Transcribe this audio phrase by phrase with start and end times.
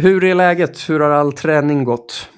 [0.00, 0.90] Hur är läget?
[0.90, 2.28] Hur har all träning gått?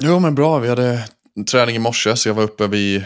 [0.00, 1.04] Jo men bra, vi hade
[1.50, 3.04] träning i morse så jag var uppe vid,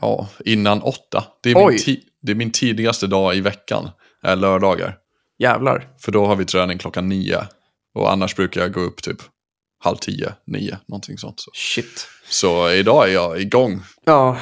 [0.00, 1.24] ja, innan åtta.
[1.42, 1.78] Det är, Oj.
[1.86, 3.88] min, det är min tidigaste dag i veckan,
[4.22, 4.96] är lördagar.
[5.38, 5.88] Jävlar.
[6.00, 7.38] För då har vi träning klockan nio.
[7.94, 9.16] Och annars brukar jag gå upp typ
[9.84, 11.40] halv tio, nio, någonting sånt.
[11.40, 12.06] Så, Shit.
[12.28, 13.82] så idag är jag igång.
[14.04, 14.36] Ja,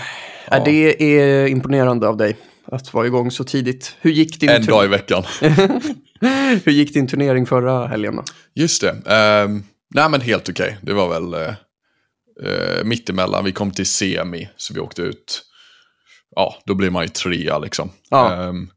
[0.50, 0.56] Ja.
[0.58, 0.64] ja.
[0.64, 2.36] det är imponerande av dig
[2.66, 3.96] att vara igång så tidigt.
[4.00, 5.24] Hur gick din, En dag i veckan.
[6.64, 8.16] Hur gick din turnering förra helgen?
[8.16, 8.24] Då?
[8.54, 8.90] Just det.
[8.90, 9.64] Um,
[9.94, 10.78] nej men helt okej.
[10.82, 11.54] Det var väl uh,
[12.50, 13.44] uh, mittemellan.
[13.44, 15.42] Vi kom till semi, så vi åkte ut.
[16.36, 17.90] Ja, då blir man ju trea liksom.
[18.10, 18.34] Ja.
[18.34, 18.68] Ehm,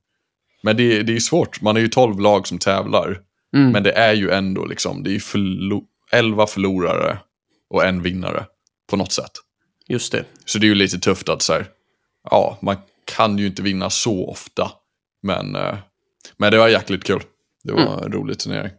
[0.63, 1.62] men det, det är svårt.
[1.62, 3.20] Man är ju tolv lag som tävlar.
[3.55, 3.72] Mm.
[3.72, 7.18] Men det är ju ändå liksom, det är ju förlo- elva förlorare
[7.70, 8.46] och en vinnare.
[8.90, 9.32] På något sätt.
[9.88, 10.26] Just det.
[10.46, 11.68] Så det är ju lite tufft att så här,
[12.30, 12.76] ja, man
[13.16, 14.72] kan ju inte vinna så ofta.
[15.24, 15.76] Men, eh,
[16.38, 17.22] men det var jäkligt kul.
[17.64, 18.04] Det var Mm.
[18.04, 18.72] en rolig turnering.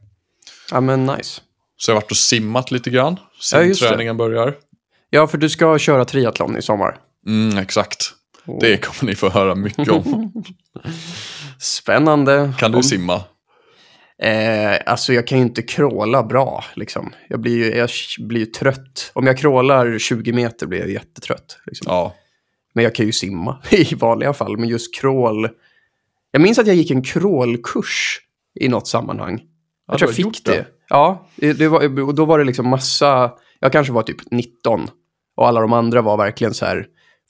[0.70, 1.40] Ja, men nice.
[1.76, 3.16] Så jag har varit och simmat lite grann.
[3.20, 3.74] Ja, Sen det.
[3.74, 4.54] träningen börjar.
[5.10, 6.96] Ja, för du ska köra triathlon i sommar.
[7.26, 8.10] Mm, exakt.
[8.60, 10.32] Det kommer ni få höra mycket om.
[11.60, 12.52] Spännande.
[12.58, 13.22] Kan du Om- simma?
[14.22, 17.12] Eh, alltså jag kan ju inte kråla bra liksom.
[17.28, 19.10] Jag blir ju jag blir ju trött.
[19.14, 21.58] Om jag krålar 20 meter blir jag jättetrött.
[21.66, 21.84] Liksom.
[21.88, 22.14] Ja.
[22.78, 24.58] Men jag kan ju simma i vanliga fall.
[24.58, 25.48] Men just crawl.
[26.30, 28.20] Jag minns att jag gick en crawlkurs
[28.60, 29.38] i något sammanhang.
[29.86, 30.52] Jag Ja, tror du jag fick det.
[30.52, 30.66] det.
[30.88, 33.30] Ja, det var, och då var det liksom massa.
[33.60, 34.88] Jag kanske var typ 19.
[35.36, 36.86] Och alla de andra var verkligen så här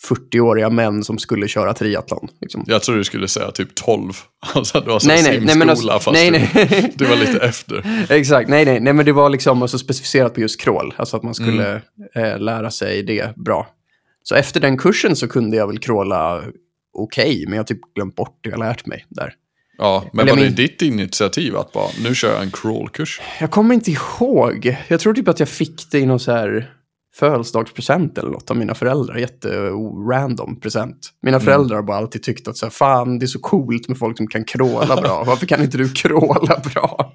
[0.09, 2.29] 40-åriga män som skulle köra triathlon.
[2.41, 2.65] Liksom.
[2.67, 4.13] Jag tror du skulle säga typ 12.
[4.55, 6.93] Alltså det var så Nej, nej, simskola nej, alltså, fast nej, du, nej.
[6.97, 8.07] du var lite efter.
[8.13, 10.95] Exakt, nej, nej, nej, men det var liksom alltså specificerat på just crawl.
[10.97, 11.69] Alltså att man skulle
[12.15, 12.33] Mm.
[12.33, 13.67] eh, lära sig det bra.
[14.29, 16.43] Så efter den kursen så kunde jag väl crawla
[16.93, 19.33] okej, men jag har typ glömt bort det jag lärt mig där.
[19.79, 23.21] Ja, men Eller var det min- ditt initiativ att bara, nu kör jag en crawlkurs?
[23.41, 24.77] Jag kommer inte ihåg.
[24.89, 26.71] Jag tror typ att jag fick det i någon så här
[27.15, 29.17] födelsedagspresent eller något av mina föräldrar.
[29.17, 30.99] Jätte-random present.
[31.23, 33.99] Mina föräldrar har bara alltid tyckt att så här, fan, det är så coolt med
[33.99, 35.25] folk som kan crawla bra.
[35.27, 37.13] Varför kan inte du crawla bra?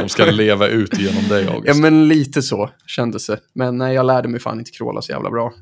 [0.00, 1.80] De ska leva ut genom dig, Ja, August.
[1.80, 3.38] men lite så kändes det.
[3.54, 5.52] Men nej, jag lärde mig fan inte crawla så jävla bra.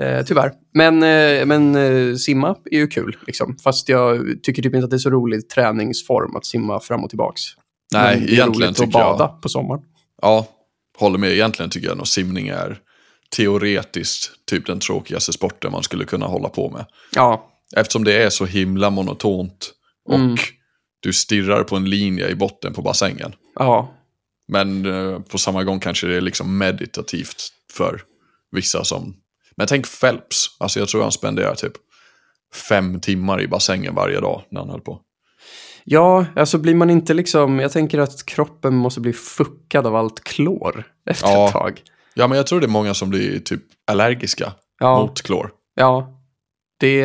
[0.00, 0.52] Eh, tyvärr.
[0.74, 3.56] Men, eh, men eh, simma är ju kul, liksom.
[3.64, 7.10] Fast jag tycker typ inte att det är så rolig träningsform att simma fram och
[7.10, 7.42] tillbaks.
[7.92, 9.82] Nej, Men det är roligt att tycker jag- bada på sommaren.
[10.22, 10.46] Ja,
[10.98, 11.30] håller med.
[11.32, 12.78] Egentligen tycker jag nog simning är
[13.36, 16.84] teoretiskt typ den tråkigaste sporten man skulle kunna hålla på med.
[17.12, 19.72] Ja, Eftersom det är så himla monotont
[20.08, 20.36] och Mm.
[21.00, 23.32] du stirrar på en linje i botten på bassängen.
[23.58, 23.94] ja,
[24.48, 27.36] Men eh, på samma gång kanske det är liksom meditativt
[27.72, 28.00] för
[28.50, 29.14] vissa som...
[29.56, 30.46] Men tänk Phelps.
[30.60, 31.72] Alltså jag tror han spenderar typ
[32.68, 35.00] fem timmar i bassängen varje dag när han höll på.
[35.84, 40.24] Ja, alltså blir man inte liksom, jag tänker att kroppen måste bli fuckad av allt
[40.24, 41.46] klor efter Ja.
[41.46, 41.82] ett tag.
[42.14, 45.50] Ja, men jag tror det är många som blir typ allergiska Ja, mot klor.
[45.74, 46.12] ja.
[46.80, 47.02] Det,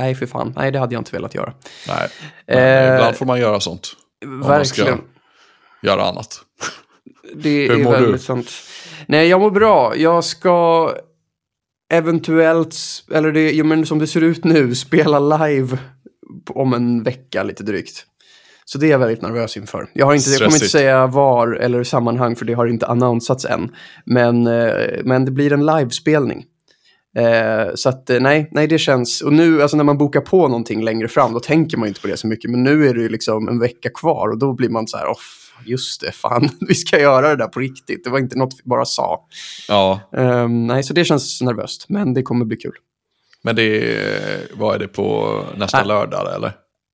[0.00, 1.52] nej för fan, nej det hade jag inte velat göra.
[1.88, 2.08] Nej,
[2.46, 3.88] men Eh, ibland får man göra sånt.
[4.44, 5.00] Verkligen.
[5.82, 6.40] Göra annat.
[7.34, 8.18] Det Hur är mår väldigt du?
[8.18, 8.50] sant.
[9.06, 9.96] Nej, jag mår bra.
[9.96, 10.90] Jag ska
[11.92, 12.76] eventuellt,
[13.12, 15.78] eller det, ja, men som det ser ut nu, spela live
[16.50, 18.06] om en vecka lite drygt.
[18.64, 19.90] Så det är jag väldigt nervös inför.
[19.92, 23.44] Jag, har inte, jag kommer inte säga var eller sammanhang för det har inte annonsats
[23.44, 23.70] än.
[24.04, 24.72] Men, eh,
[25.04, 26.44] men det blir en livespelning.
[27.16, 29.20] Eh, så att eh, nej, nej, det känns...
[29.20, 32.06] Och nu, alltså när man bokar på någonting längre fram, då tänker man inte på
[32.06, 32.50] det så mycket.
[32.50, 35.06] Men nu är det ju liksom en vecka kvar och då blir man så här,
[35.06, 35.18] oh,
[35.66, 38.04] just det, fan, vi ska göra det där på riktigt.
[38.04, 39.26] Det var inte något vi bara sa.
[39.68, 42.72] Ja, Ehm, nej, så det känns nervöst, men det kommer bli kul.
[43.44, 45.84] men det vad är det på nästa Ah.
[45.84, 46.52] lördag eller?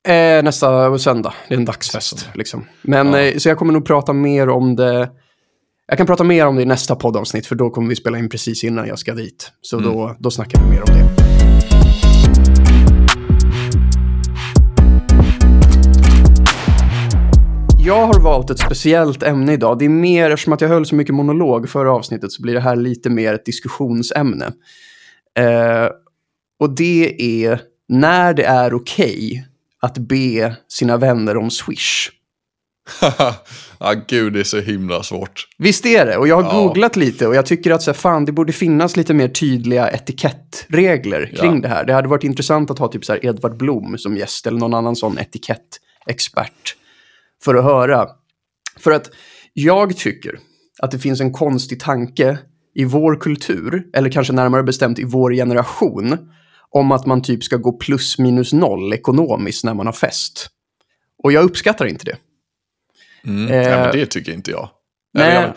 [0.08, 2.28] Eh, nästa söndag, det är en dagsfest.
[2.34, 2.64] Liksom.
[2.82, 3.18] Men, Ja.
[3.18, 5.10] eh, så jag kommer nog prata mer om det.
[5.86, 8.28] Jag kan prata mer om det i nästa poddavsnitt, för då kommer vi spela in
[8.28, 9.52] precis innan jag ska dit.
[9.60, 11.37] Så då, då snackar vi mer om det.
[17.88, 19.78] Jag har valt ett speciellt ämne idag.
[19.78, 22.60] Det är mer, eftersom att jag höll så mycket monolog förra avsnittet, så blir det
[22.60, 24.44] här lite mer ett diskussionsämne.
[25.38, 25.88] Eh,
[26.60, 29.46] och det är när det är okej
[29.82, 32.08] att be sina vänner om Swish.
[33.80, 35.48] ja, gud det är så himla svårt.
[35.58, 36.16] Visst är det?
[36.16, 36.62] Och jag har Ja.
[36.62, 39.90] googlat lite och jag tycker att så här, fan, det borde finnas lite mer tydliga
[39.90, 41.60] etikettregler kring Ja.
[41.62, 41.84] det här.
[41.84, 44.74] Det hade varit intressant att ha typ så här Edvard Blom som gäst eller någon
[44.74, 46.74] annan sån etikettexpert
[47.44, 48.06] för att höra.
[48.78, 49.10] För att
[49.52, 50.38] jag tycker
[50.82, 52.38] att det finns en konstig tanke
[52.74, 56.18] i vår kultur, eller kanske närmare bestämt i vår generation,
[56.70, 60.48] om att man typ ska gå plus minus noll ekonomiskt när man har fest.
[61.22, 62.16] Och jag uppskattar inte det.
[63.24, 63.48] Mm.
[63.50, 63.68] Eh.
[63.68, 64.68] ja, men det tycker inte jag.
[65.14, 65.34] Nej.
[65.34, 65.52] jag-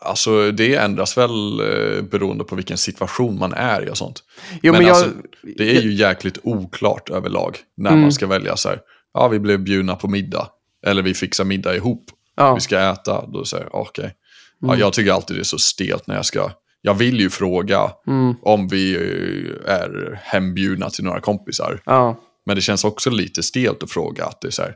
[0.00, 4.22] Alltså det ändras väl eh, beroende på vilken situation man är i och sånt.
[4.62, 5.10] Jo, men, men jag, alltså,
[5.56, 8.02] Det är ju jäkligt oklart överlag när Mm.
[8.02, 8.80] man ska välja så här.
[9.14, 10.48] Ja, vi blev bjudna på middag.
[10.86, 12.04] Eller vi fixar middag ihop.
[12.36, 13.26] ja, Vi ska äta.
[13.26, 14.14] Då säger jag okej.
[14.60, 14.80] Ja, Mm.
[14.80, 16.50] jag tycker alltid det är så stelt när jag ska.
[16.80, 21.82] Jag vill ju fråga mm, om vi eh, är hembjudna till några kompisar.
[21.86, 22.16] ja.
[22.46, 24.74] Men det känns också lite stelt att fråga att det är så här.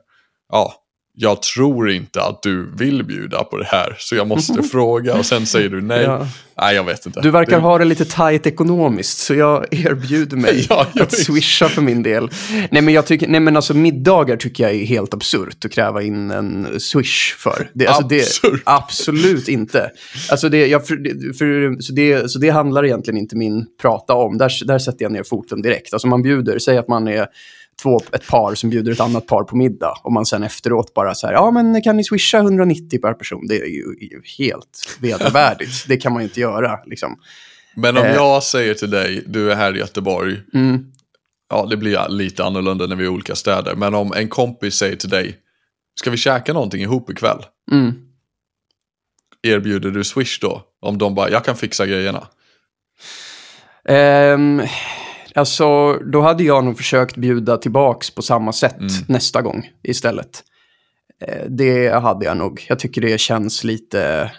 [0.53, 0.75] Ja,
[1.13, 3.97] jag tror inte att du vill bjuda på det här.
[3.99, 6.03] Så jag måste fråga och sen säger du nej.
[6.03, 6.27] Ja.
[6.61, 7.21] Nej, jag vet inte.
[7.21, 11.13] Du verkar det, ha det lite tajt ekonomiskt, så jag erbjuder mig Ja, jag att
[11.13, 12.31] swisha för min del.
[12.71, 16.03] Nej, men jag tycker, nej, men alltså middagar tycker jag är helt absurt att kräva
[16.03, 17.71] in en swish för.
[17.73, 18.63] Det, alltså, Absurt?
[18.65, 19.91] absolut inte.
[20.31, 20.97] Alltså det, jag, för,
[21.39, 24.39] för, så, det, så det handlar egentligen inte min prata om.
[24.39, 25.93] Där, där sätter jag ner foten direkt.
[25.93, 27.27] Alltså man bjuder, säg att man är
[27.83, 31.15] två, ett par som bjuder ett annat par på middag och man sen efteråt bara
[31.15, 33.47] så här, ja men kan ni swisha 190 per person?
[33.49, 35.85] Det är ju, ju helt vedervärdigt.
[35.89, 37.17] det kan man ju inte göra liksom.
[37.75, 38.15] Men om Eh.
[38.15, 40.37] jag säger till dig, du är här i Göteborg.
[40.55, 40.85] Mm.
[41.51, 43.75] Ja, det blir lite annorlunda när vi är i olika städer.
[43.75, 45.37] Men om en kompis säger till dig,
[46.01, 47.39] ska vi käka någonting ihop ikväll?
[47.73, 47.93] Mm.
[49.43, 50.63] Erbjuder du Swish då?
[50.81, 52.29] Om de bara, jag kan fixa grejerna.
[53.89, 54.63] Ehm,
[55.35, 58.93] alltså, då hade jag nog försökt bjuda tillbaks på samma sätt Mm.
[59.09, 60.43] nästa gång istället.
[61.27, 62.67] Eh, det hade jag nog.
[62.69, 64.31] Jag tycker det känns lite,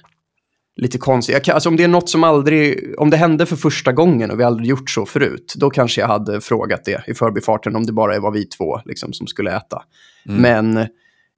[0.75, 1.43] lite konstigt.
[1.43, 4.39] Kan, alltså, om det är något som aldrig, om det hände för första gången och
[4.39, 7.93] vi aldrig gjort så förut, då kanske jag hade frågat det i förbifarten om det
[7.93, 9.83] bara var vi två liksom, som skulle äta.
[10.29, 10.41] Mm.
[10.41, 10.87] Men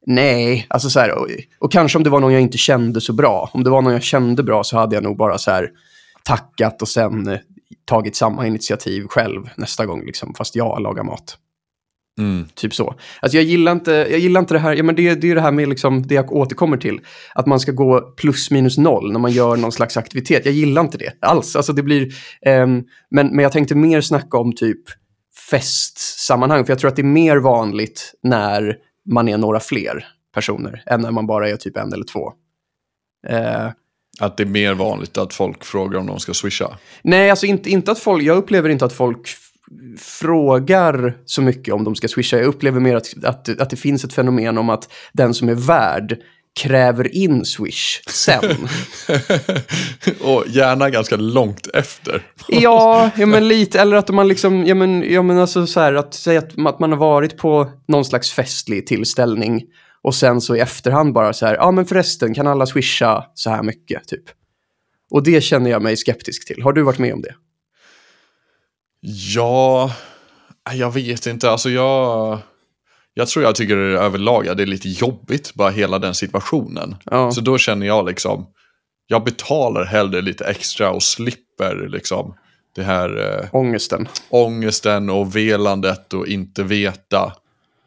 [0.06, 1.28] nej, alltså så här, och,
[1.60, 3.50] och kanske om det var någon jag inte kände så bra.
[3.54, 5.70] Om det var någon jag kände bra så hade jag nog bara så här
[6.24, 7.38] tackat och sen
[7.86, 11.38] tagit samma initiativ själv nästa gång, liksom, fast jag lagar mat.
[12.18, 12.46] Mm.
[12.56, 12.96] Typ så.
[13.22, 15.42] Alltså jag gillar inte, jag gillar inte det här, ja, men det, det är det
[15.42, 17.00] här med liksom, det jag återkommer till.
[17.36, 20.46] Att man ska gå plus minus noll när man gör någon slags aktivitet.
[20.46, 21.56] Jag gillar inte det alls.
[21.56, 24.82] Alltså det blir, ehm, men, men jag tänkte mer snacka om typ
[25.50, 26.66] festsammanhang.
[26.66, 28.78] För jag tror att det är mer vanligt när
[29.10, 32.34] man är några fler personer än när man bara är typ en eller två.
[33.28, 33.70] Eh,
[34.20, 36.78] Att det är mer vanligt att folk frågar om de ska swisha.
[37.02, 39.36] Nej, alltså inte, inte att folk, jag upplever inte att folk
[39.98, 42.38] frågar så mycket om de ska swisha.
[42.38, 45.56] Jag upplever mer att, att, att det finns ett fenomen om att den som är
[45.56, 46.18] värd
[46.60, 48.44] kräver in swish sen.
[50.22, 52.24] och gärna ganska långt efter.
[52.48, 53.80] ja, ja, men lite.
[53.80, 56.80] Eller att man liksom, ja men, ja, men alltså så här, att säga att, att
[56.80, 59.64] man har varit på någon slags festlig tillställning
[60.04, 63.50] och sen så i efterhand bara så här, ja men förresten, kan alla swisha så
[63.50, 64.24] här mycket, typ.
[65.12, 66.64] Och det känner jag mig skeptisk till.
[66.64, 67.36] Har du varit med om det?
[69.36, 69.92] Ja,
[70.74, 71.50] jag vet inte.
[71.50, 72.40] Alltså jag,
[73.14, 76.96] jag tror jag tycker det överlag att det är lite jobbigt, bara hela den situationen.
[77.06, 77.32] Ja.
[77.32, 78.48] Så då känner jag liksom,
[79.08, 82.36] jag betalar hellre lite extra och slipper liksom
[82.76, 84.08] det här eh, Ångesten.
[84.30, 87.34] ångesten och velandet och inte veta.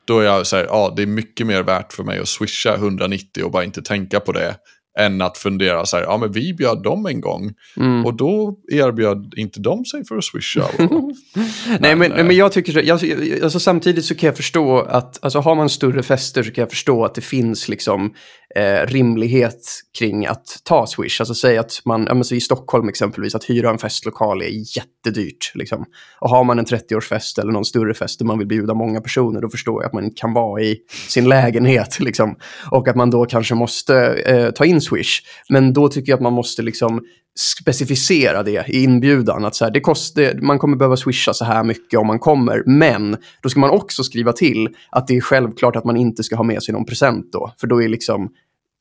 [0.06, 2.74] Då är jag så här, ja det är mycket mer värt för mig att swisha
[2.74, 4.54] 190 och bara inte tänka på det.
[4.98, 7.52] Än att fundera så här, ja men vi bjöd dem en gång.
[7.76, 8.06] Mm.
[8.06, 10.64] Och då erbjöd inte de sig för att swisha.
[10.78, 11.12] Och,
[11.80, 15.18] Nej, men, eh, men jag tycker så, jag- alltså, samtidigt så kan jag förstå att,
[15.24, 18.14] alltså har man större fester så kan jag förstå att det finns liksom
[18.56, 19.60] eh, rimlighet
[19.98, 21.20] kring att ta Swish.
[21.20, 24.76] Alltså säg att man, ja, men så i Stockholm exempelvis, att hyra en festlokal är
[24.76, 25.52] jättedyrt.
[25.54, 25.84] Liksom.
[26.20, 29.40] Och har man en 30-årsfest eller någon större fest där man vill bjuda många personer,
[29.40, 32.00] då förstår jag att man inte kan vara i sin lägenhet.
[32.06, 32.36] Liksom.
[32.70, 35.22] Och att man då kanske måste eh, ta in Swish.
[35.48, 37.00] Men då tycker jag att man måste liksom
[37.38, 39.44] specificera det i inbjudan.
[39.44, 42.62] Att så här, det kostar, man kommer behöva swisha så här mycket om man kommer.
[42.66, 46.36] Men då ska man också skriva till att det är självklart att man inte ska
[46.36, 47.52] ha med sig någon present då.
[47.60, 48.30] För då är liksom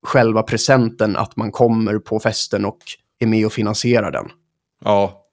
[0.06, 2.80] själva presenten att man kommer på festen och
[3.20, 4.26] är med och finansierar den.
[4.84, 5.24] ja,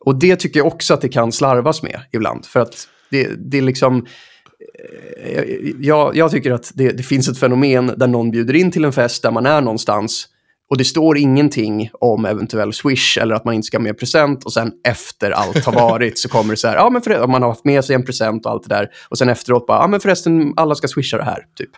[0.00, 2.46] Och det tycker jag också att det kan slarvas med ibland.
[2.46, 4.06] För att det, det är liksom...
[5.24, 5.44] eh,
[5.80, 8.92] Jag, jag tycker att det, det finns ett fenomen där någon bjuder in till en
[8.92, 10.28] fest där man är någonstans
[10.70, 14.44] och det står ingenting om eventuell swish eller att man inte ska ha med present
[14.44, 17.42] och sen efter allt har varit så kommer det så här, ja men för, man
[17.42, 19.86] har haft med sig en present och allt det där och sen efteråt bara, ja
[19.86, 21.70] men förresten alla ska swisha det här, typ.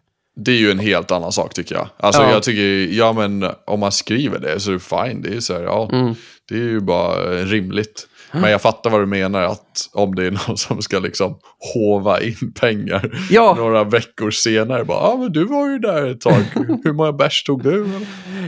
[0.44, 1.88] Det är ju en helt annan sak tycker jag.
[1.96, 2.30] Alltså Ja.
[2.32, 5.22] jag tycker, ja men om man skriver det så är det fine.
[5.22, 6.14] Det är så här, ja, Mm.
[6.48, 8.08] det är ju bara rimligt.
[8.32, 11.38] Men jag fattar vad du menar, att om det är någon som ska liksom
[11.74, 13.54] hova in pengar Ja.
[13.58, 14.84] några veckor senare.
[14.84, 16.42] Bara, ja men du var ju där ett tag.
[16.84, 17.86] Hur många bärs tog du?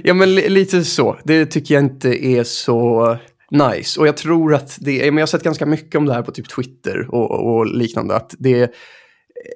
[0.05, 1.19] Ja, men li- lite så.
[1.25, 3.17] Det tycker jag inte är så
[3.51, 4.01] nice.
[4.01, 6.23] Och jag tror att det är, men jag har sett ganska mycket om det här
[6.23, 8.15] på typ Twitter och, och liknande.
[8.17, 8.63] Att det,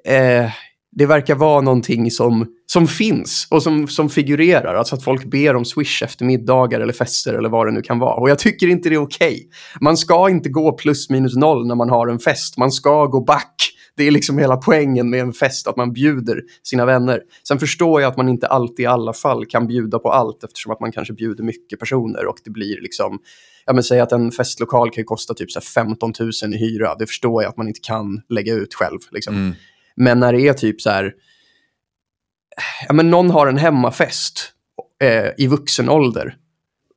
[0.05, 0.49] eh,
[0.95, 4.75] det verkar vara någonting som, som finns och som, som figurerar.
[4.75, 7.99] Alltså att folk ber om Swish efter middagar eller fester eller vad det nu kan
[7.99, 8.15] vara.
[8.15, 9.27] Och jag tycker inte det är okej.
[9.27, 9.47] Okay.
[9.81, 12.57] Man ska inte gå plus minus noll när man har en fest.
[12.57, 13.71] Man ska gå back.
[13.97, 17.21] Det är liksom hela poängen med en fest, att man bjuder sina vänner.
[17.47, 20.71] Sen förstår jag att man inte alltid i alla fall kan bjuda på allt eftersom
[20.71, 23.19] att man kanske bjuder mycket personer och det blir liksom
[23.65, 26.95] ja men säg att en festlokal kan kosta typ så 15 000 i hyra.
[26.95, 28.99] Det förstår jag att man inte kan lägga ut själv.
[29.11, 29.35] Liksom.
[29.35, 29.55] Mm.
[29.95, 31.13] Men när det är typ så här,
[32.87, 34.51] ja men någon har en hemmafest
[35.01, 36.37] eh, i vuxen ålder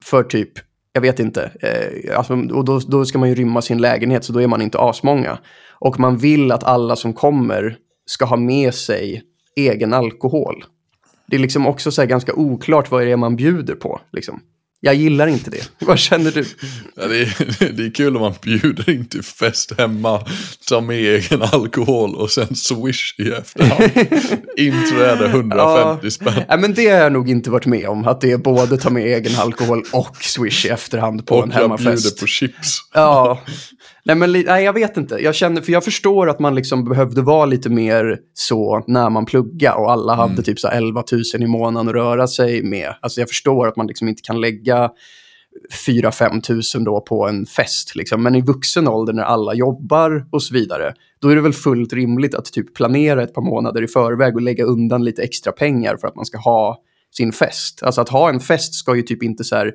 [0.04, 0.52] för typ,
[0.92, 4.32] jag vet inte, eh, alltså, och då, då ska man ju rymma sin lägenhet så
[4.32, 5.38] då är man inte asmånga.
[5.80, 7.76] Och man vill att alla som kommer
[8.06, 9.22] ska ha med sig
[9.56, 10.64] egen alkohol.
[11.26, 14.00] Det är liksom också så ganska oklart vad det är man bjuder på.
[14.12, 14.40] Liksom.
[14.80, 15.70] Jag gillar inte det.
[15.86, 16.44] Vad känner du?
[16.96, 20.26] Ja, det, är, det är kul om man bjuder in till fest hemma,
[20.68, 23.90] tar med egen alkohol och sen swish i efterhand.
[24.56, 26.42] Inträde 150 ja, spänn.
[26.48, 28.08] Ja, men det har jag nog inte varit med om.
[28.08, 31.50] Att det är både ta med egen alkohol och swish i efterhand på och en
[31.50, 31.86] hemmafest.
[31.86, 32.78] Och jag bjuder på chips.
[32.94, 33.40] Ja,
[34.08, 35.14] Nej, men nej, jag vet inte.
[35.14, 39.26] Jag, känner, för jag förstår att man liksom behövde vara lite mer så när man
[39.26, 40.44] plugga och alla hade mm.
[40.44, 42.94] typ så 11 000 i månaden att röra sig med.
[43.00, 44.90] Alltså jag förstår att man liksom inte kan lägga
[45.86, 47.96] 4-5 tusen då på en fest.
[47.96, 48.22] Liksom.
[48.22, 51.92] Men i vuxen ålder när alla jobbar och så vidare, då är det väl fullt
[51.92, 55.96] rimligt att typ planera ett par månader i förväg och lägga undan lite extra pengar
[55.96, 56.78] för att man ska ha
[57.16, 57.82] sin fest.
[57.82, 59.72] Alltså att ha en fest ska ju typ inte så här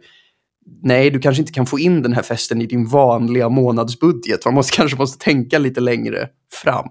[0.84, 4.46] nej, du kanske inte kan få in den här festen i din vanliga månadsbudget.
[4.46, 6.88] Man måste, kanske måste tänka lite längre fram.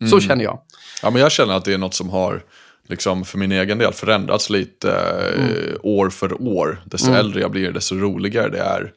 [0.00, 0.20] Så mm.
[0.20, 0.58] känner jag.
[1.02, 2.42] Ja, men jag känner att det är något som har,
[2.88, 4.92] liksom, för min egen del, förändrats lite
[5.36, 5.76] eh, mm.
[5.82, 6.82] år för år.
[6.84, 7.20] Desto mm.
[7.20, 8.92] äldre jag blir, desto roligare det är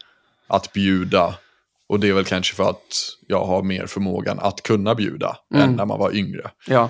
[0.48, 1.36] att bjuda.
[1.90, 5.62] Och det är väl kanske för att jag har mer förmågan att kunna bjuda än
[5.62, 5.76] mm.
[5.76, 6.52] när man var yngre.
[6.68, 6.90] Ja.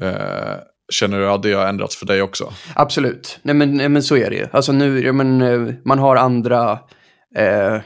[0.00, 0.56] Eh,
[0.90, 2.52] Känner du att det har ändrats för dig också?
[2.74, 3.38] Absolut.
[3.42, 4.46] Nej men, nej, men så är det ju.
[4.52, 6.78] Alltså nu, ja, men, eh, man har andra
[7.36, 7.80] eh,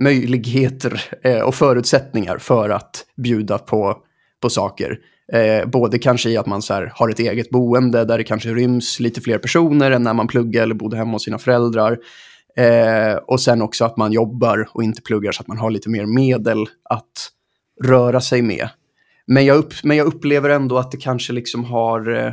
[0.00, 3.96] möjligheter eh, och förutsättningar för att bjuda på,
[4.42, 4.98] på saker.
[5.32, 8.48] Eh, både kanske i att man så här, har ett eget boende där det kanske
[8.48, 11.98] ryms lite fler personer än när man pluggar eller bodde hemma hos sina föräldrar.
[12.56, 15.88] Eh, och sen också att man jobbar och inte pluggar så att man har lite
[15.88, 17.30] mer medel att
[17.84, 18.68] röra sig med.
[19.26, 22.14] Men jag, upp, men jag upplever ändå att det kanske liksom har...
[22.14, 22.32] Eh,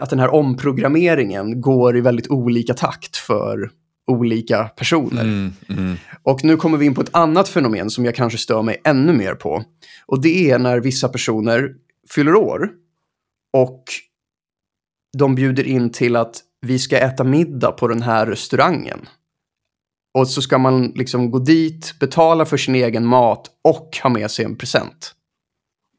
[0.00, 3.70] att den här omprogrammeringen går i väldigt olika takt för
[4.10, 5.22] olika personer.
[5.22, 5.96] Mm, mm.
[6.22, 9.12] Och nu kommer vi in på ett annat fenomen som jag kanske stör mig ännu
[9.12, 9.64] mer på.
[10.06, 11.74] Och det är när vissa personer
[12.10, 12.70] fyller år
[13.52, 13.84] och
[15.18, 19.08] de bjuder in till att vi ska äta middag på den här restaurangen.
[20.18, 24.30] Och så ska man liksom gå dit, betala för sin egen mat och ha med
[24.30, 25.14] sig en present.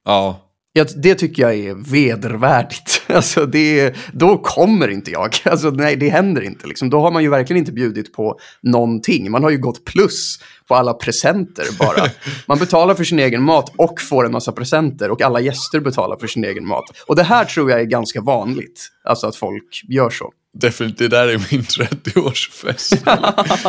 [0.05, 0.47] Ja.
[0.73, 3.01] Ja, det tycker jag är vedervärdigt.
[3.11, 5.35] Alltså det, då kommer inte jag.
[5.45, 6.67] Alltså nej, det händer inte.
[6.67, 6.89] Liksom.
[6.89, 9.31] Då har man ju verkligen inte bjudit på någonting.
[9.31, 12.09] Man har ju gått plus på alla presenter bara.
[12.47, 16.17] Man betalar för sin egen mat och får en massa presenter och alla gäster betalar
[16.17, 16.83] för sin egen mat.
[17.07, 18.87] Och det här tror jag är ganska vanligt.
[19.03, 20.31] Alltså att folk gör så.
[20.53, 23.01] Definitivt, det där är min 30-årsfest.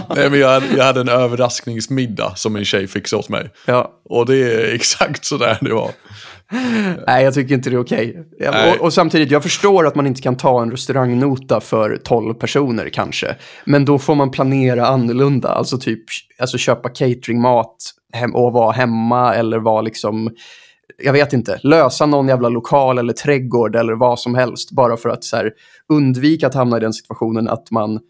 [0.17, 3.51] Nej, men jag, jag hade en överraskningsmiddag som en tjej fixade åt mig.
[3.67, 3.93] Ja.
[4.05, 5.91] Och det är exakt så där det var.
[7.07, 8.25] Nej, jag tycker inte det är okej.
[8.41, 8.71] Okay.
[8.71, 12.89] Och, och, samtidigt, jag förstår att man inte kan ta en restaurangnota för 12 personer
[12.89, 13.37] kanske.
[13.65, 15.49] Men då får man planera annorlunda.
[15.49, 16.05] Alltså typ
[16.39, 17.77] alltså köpa cateringmat
[18.13, 20.31] hem och vara hemma eller vara liksom
[20.99, 24.71] jag vet inte, lösa någon jävla lokal eller trädgård eller vad som helst.
[24.71, 25.53] Bara för att så här,
[25.89, 28.01] undvika att hamna i den situationen att man...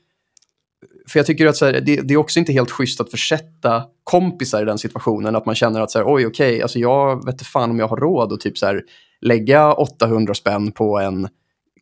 [1.08, 3.82] För jag tycker att så här, det, det, är också inte helt schysst att försätta
[4.04, 5.36] kompisar i den situationen.
[5.36, 7.78] Att man känner att så här, oj okej, okay, alltså jag vet inte fan om
[7.78, 8.82] jag har råd att typ så här,
[9.20, 11.28] lägga 800 spänn på en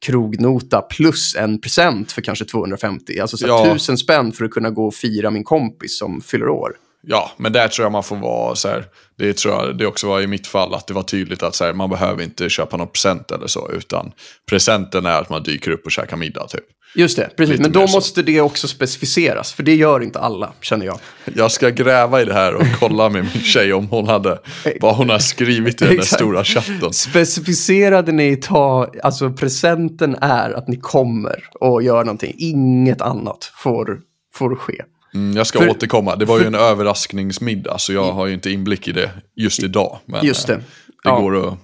[0.01, 3.21] krognota plus en present för kanske 250.
[3.21, 3.67] Alltså så ja.
[3.67, 6.73] 1000 spänn för att kunna gå och fira min kompis som fyller år.
[7.03, 8.85] Ja, men där tror jag man får vara så här.
[9.19, 11.65] Det tror jag det också var i mitt fall att det var tydligt att så
[11.65, 13.71] här, man behöver inte köpa någon present eller så.
[13.73, 14.13] Utan
[14.49, 16.65] presenten är att man dyker upp och käkar middag typ.
[16.95, 17.51] Just det, precis.
[17.51, 19.53] Lite men då måste det också specificeras.
[19.53, 20.99] För det gör inte alla, känner jag.
[21.25, 24.39] Jag ska gräva i det här och kolla med min tjej om hon hade
[24.81, 26.93] vad hon har skrivit i den där stora chatten.
[26.93, 32.35] Specificerade ni ta, alltså presenten är att ni kommer och gör någonting.
[32.39, 34.01] Inget annat får,
[34.35, 34.83] får ske.
[35.15, 36.17] Mm, jag ska för, återkomma.
[36.17, 39.63] Det var för, ju en överraskningsmiddag så jag har ju inte inblick i det just
[39.63, 39.99] idag.
[40.07, 40.53] Men just det.
[40.53, 41.21] Eh, det ja.
[41.21, 41.59] går, att,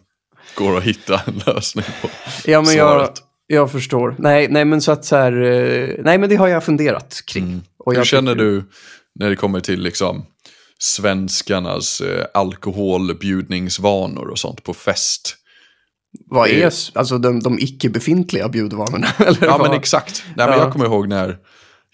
[0.54, 2.08] går att hitta en lösning på
[2.44, 3.08] ja, men jag,
[3.46, 4.16] jag förstår.
[4.18, 7.44] Nej, nej, men så att så här, eh, nej, men det har jag funderat kring.
[7.44, 7.62] Mm.
[7.78, 8.64] Och Hur känner du
[9.14, 10.26] när det kommer till liksom
[10.78, 15.36] svenskarnas eh, alkoholbjudningsvanor och sånt på fest?
[16.26, 19.06] Vad är alltså de, de icke-befintliga bjudvanorna?
[19.18, 19.60] Ja, vad?
[19.60, 20.24] men exakt.
[20.26, 20.64] Nej, men Ja.
[20.64, 21.36] Jag kommer ihåg när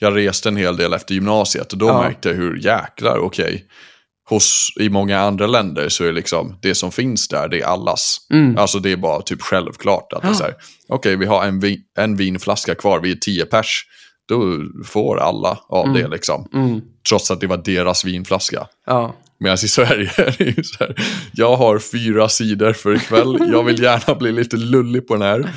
[0.03, 2.03] jag reste en hel del efter gymnasiet och då Ja.
[2.03, 3.65] märkte jag hur jäklar, okej,
[4.29, 8.17] hos, i många andra länder så är liksom, det som finns där, det är allas.
[8.33, 8.59] Mm.
[8.59, 10.55] Alltså det är bara typ självklart att det är så här,
[10.89, 13.85] okej, vi har en, vin, en vinflaska kvar, vi är tio pers,
[14.29, 16.49] då får alla av det liksom.
[16.55, 16.81] Mm.
[17.09, 18.67] Trots att det var deras vinflaska.
[18.87, 19.15] Ja.
[19.41, 20.95] Medan i Sverige är det ju så här,
[21.33, 25.53] jag har fyra sidor för ikväll, jag vill gärna bli lite lullig på den här.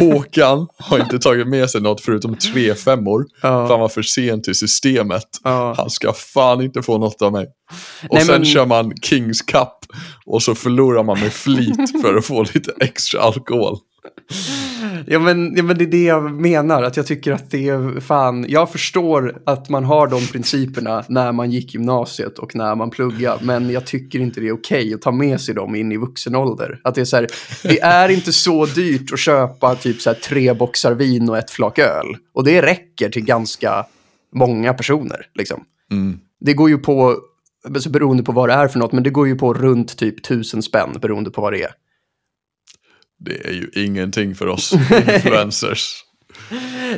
[0.00, 3.66] Håkan har inte tagit med sig något förutom tre femmor, Ja.
[3.66, 5.24] för han var för sent till systemet.
[5.44, 5.74] Ja.
[5.76, 7.46] Han ska fan inte få något av mig.
[8.08, 9.78] Och Nej, sen men- kör man Kings Cup
[10.26, 13.78] och så förlorar man med flit för att få lite extra alkohol.
[15.06, 18.00] Ja men, ja men det är det jag menar, att jag tycker att det är
[18.00, 22.90] fan, jag förstår att man har de principerna när man gick gymnasiet och när man
[22.90, 25.96] pluggar, men jag tycker inte det är okej att ta med sig dem in i
[25.96, 26.80] vuxen ålder.
[26.84, 27.26] Att det är så här,
[27.62, 31.50] det är inte så dyrt att köpa typ så här tre boxar vin och ett
[31.50, 32.16] flak öl.
[32.34, 33.86] Och det räcker till ganska
[34.34, 35.64] många personer liksom.
[35.90, 36.18] Mm.
[36.40, 37.16] Det går ju på,
[37.90, 40.62] beroende på vad det är för något, men det går ju på runt typ tusen
[40.62, 41.70] spänn beroende på vad det är.
[43.20, 44.72] Det är ju ingenting för oss
[45.14, 46.04] influencers.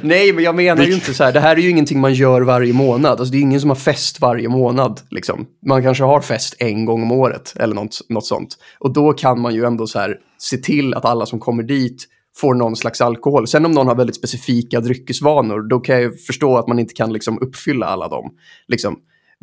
[0.03, 1.33] Nej, men jag menar ju inte så här.
[1.33, 3.11] Det här är ju ingenting man gör varje månad.
[3.11, 5.01] Alltså det är ingen som har fest varje månad.
[5.11, 5.47] Liksom.
[5.67, 8.57] Man kanske har fest en gång om året eller något, något sånt.
[8.79, 12.05] Och då kan man ju ändå så här se till att alla som kommer dit
[12.37, 13.47] får någon slags alkohol.
[13.47, 16.95] Sen om någon har väldigt specifika dryckesvanor, då kan jag ju förstå att man inte
[16.95, 18.31] kan liksom uppfylla alla dem.
[18.69, 18.97] Liksom.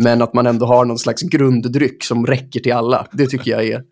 [0.03, 3.65] Men att man ändå har någon slags grunddryck som räcker till alla, det tycker jag
[3.65, 3.83] är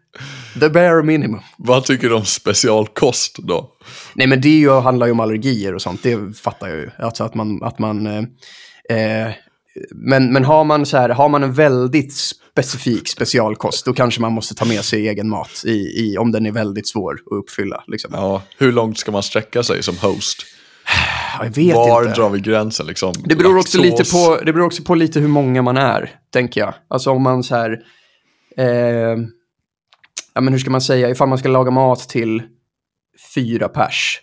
[0.60, 1.40] the bare minimum.
[1.58, 3.72] Vad tycker du om specialkost då?
[4.14, 6.90] Nej, men det ju, handlar ju om allergier och sånt, det fattar jag ju.
[7.00, 7.64] Alltså att man...
[7.64, 8.24] Att man eh,
[8.90, 9.32] eh,
[9.92, 14.34] men, men har man så här, har man en väldigt specifik specialkost, då kanske man
[14.34, 17.84] måste ta med sig egen mat, i, i, om den är väldigt svår att uppfylla.
[17.88, 18.12] Liksom.
[18.14, 20.46] Ja, hur långt ska man sträcka sig som host?
[21.38, 22.16] Ja, jag vet Var inte.
[22.16, 23.14] drar vi gränsen liksom?
[23.24, 26.62] Det beror, också lite på, det beror också på lite hur många man är, tänker
[26.62, 26.74] jag.
[26.88, 27.80] Alltså om man så här...
[28.58, 29.18] Eh,
[30.34, 31.10] ja, men hur ska man säga?
[31.10, 32.44] Ifall man ska laga mat till
[33.36, 34.20] fyra pers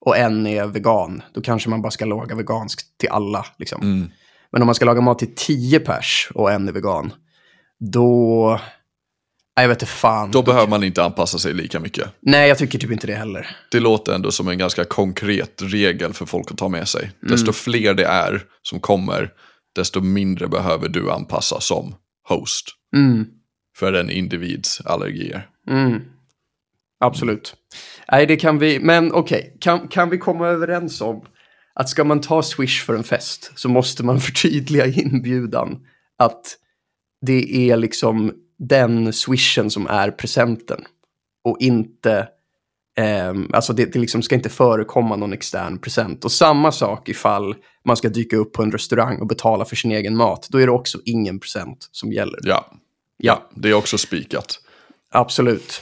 [0.00, 3.46] och en är vegan, då kanske man bara ska laga veganskt till alla.
[3.58, 3.82] Liksom.
[3.82, 4.10] Mm.
[4.52, 7.12] Men om man ska laga mat till tio pers och en är vegan,
[7.92, 8.60] då...
[9.62, 10.30] Jag vet inte fan.
[10.30, 12.08] Då behöver man inte anpassa sig lika mycket.
[12.20, 13.56] Nej, jag tycker typ inte det heller.
[13.70, 17.10] Det låter ändå som en ganska konkret regel för folk att ta med sig.
[17.20, 19.30] Desto fler det är som kommer,
[19.74, 21.94] desto mindre behöver du anpassa som
[22.28, 22.66] host.
[22.96, 23.26] Mm.
[23.76, 25.48] För en individs allergier.
[25.70, 26.00] Mm.
[27.00, 27.54] Absolut.
[28.12, 28.80] Nej, det kan vi.
[28.80, 31.24] Men okej, kan, kan vi komma överens om
[31.74, 35.78] att ska man ta Swish för en fest så måste man förtydliga inbjudan
[36.18, 36.56] att
[37.26, 40.84] det är liksom den swishen som är presenten
[41.44, 42.28] och inte
[42.98, 46.24] ehm, alltså det, det liksom ska inte förekomma någon extern present.
[46.24, 49.92] Och samma sak ifall man ska dyka upp på en restaurang och betala för sin
[49.92, 50.46] egen mat.
[50.50, 52.38] Då är det också ingen present som gäller.
[52.42, 52.70] Ja,
[53.16, 54.60] Ja, det är också spikat.
[55.12, 55.80] absolut.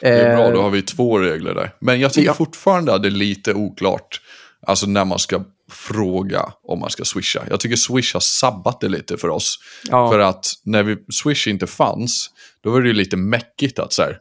[0.00, 1.74] Det är bra, Eh, då har vi två regler där.
[1.78, 2.34] Men jag tycker Ja.
[2.34, 4.20] fortfarande att det är lite oklart.
[4.66, 7.42] Alltså när man ska fråga om man ska swisha.
[7.50, 9.58] Jag tycker Swish har sabbat det lite för oss.
[9.90, 10.10] Ja.
[10.10, 12.30] För att när vi, Swish inte fanns,
[12.64, 14.18] då var det ju lite mäckigt att så här,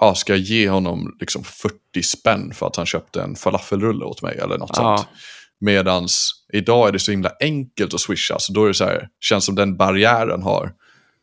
[0.00, 4.22] ja, ska jag ge honom liksom 40 spänn för att han köpte en falafelrulle åt
[4.22, 4.96] mig eller något Ja.
[4.96, 5.08] sånt.
[5.60, 9.08] Medans idag är det så himla enkelt att swisha, så då är det så här,
[9.20, 10.72] känns som den barriären har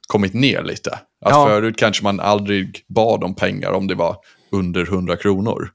[0.08, 0.92] kommit ner lite.
[0.92, 1.46] Att Ja.
[1.48, 4.16] förut kanske man aldrig bad om pengar om det var
[4.52, 5.70] under 100 kronor.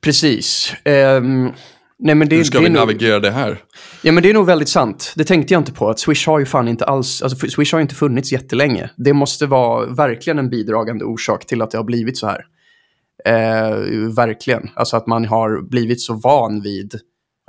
[0.00, 0.72] Precis.
[0.84, 1.50] Ehm,
[1.98, 3.58] nej, men det, Hur ska det vi nog, navigera det här?
[4.02, 5.12] Ja, men det är nog väldigt sant.
[5.16, 5.90] Det tänkte jag inte på.
[5.90, 7.22] Att Swish har ju fan inte alls...
[7.22, 8.90] Alltså, Swish har ju inte funnits jättelänge.
[8.96, 12.44] Det måste vara verkligen en bidragande orsak till att det har blivit så här.
[13.24, 13.76] Eh,
[14.16, 14.70] verkligen.
[14.74, 16.94] Alltså att man har blivit så van vid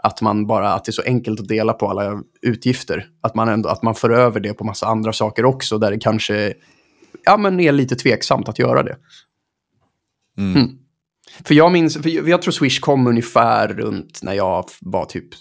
[0.04, 3.06] att man bara, att det är så enkelt att dela på alla utgifter.
[3.22, 6.00] Att man, ändå, att man för över det på massa andra saker också, där det
[6.00, 6.54] kanske
[7.26, 8.96] ja, men är lite tveksamt att göra det.
[10.38, 10.70] Mm.
[11.44, 15.34] För jag minns, för jag tror Swish kom ungefär runt när jag var typ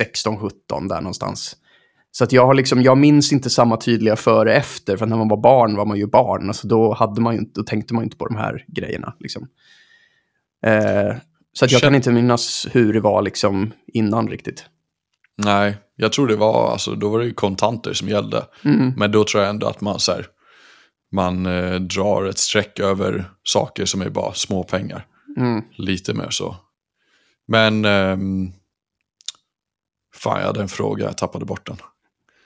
[0.00, 0.50] 16-17
[0.88, 1.56] där någonstans.
[2.10, 5.28] Så att jag har liksom, jag minns inte samma tydliga före efter, för när man
[5.28, 6.48] var barn var man ju barn.
[6.48, 9.14] Alltså då, hade man ju då tänkte man ju inte på de här grejerna.
[9.20, 9.48] Liksom.
[10.66, 11.16] Eh,
[11.52, 14.64] så att jag kan inte minnas hur det var liksom innan riktigt.
[15.36, 18.44] Nej, jag tror det var, alltså, då var det ju kontanter som gällde.
[18.64, 18.92] Mm.
[18.96, 20.26] Men då tror jag ändå att man, så här,
[21.12, 25.06] man eh, drar ett streck över saker som är bara små pengar.
[25.36, 25.62] Mm.
[25.76, 26.56] Lite mer så.
[27.48, 28.52] Men, ehm,
[30.14, 31.76] fan jag hade en fråga, jag tappade bort den.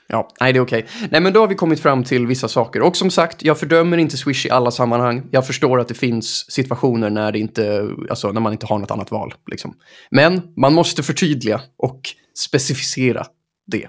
[0.07, 0.87] Ja, nej det är okej.
[1.11, 2.81] Nej men då har vi kommit fram till vissa saker.
[2.81, 5.27] Och som sagt, jag fördömer inte Swish i alla sammanhang.
[5.31, 8.91] Jag förstår att det finns situationer när, det inte, alltså, när man inte har något
[8.91, 9.33] annat val.
[9.51, 9.75] Liksom.
[10.11, 12.01] Men man måste förtydliga och
[12.37, 13.25] specificera
[13.67, 13.87] det.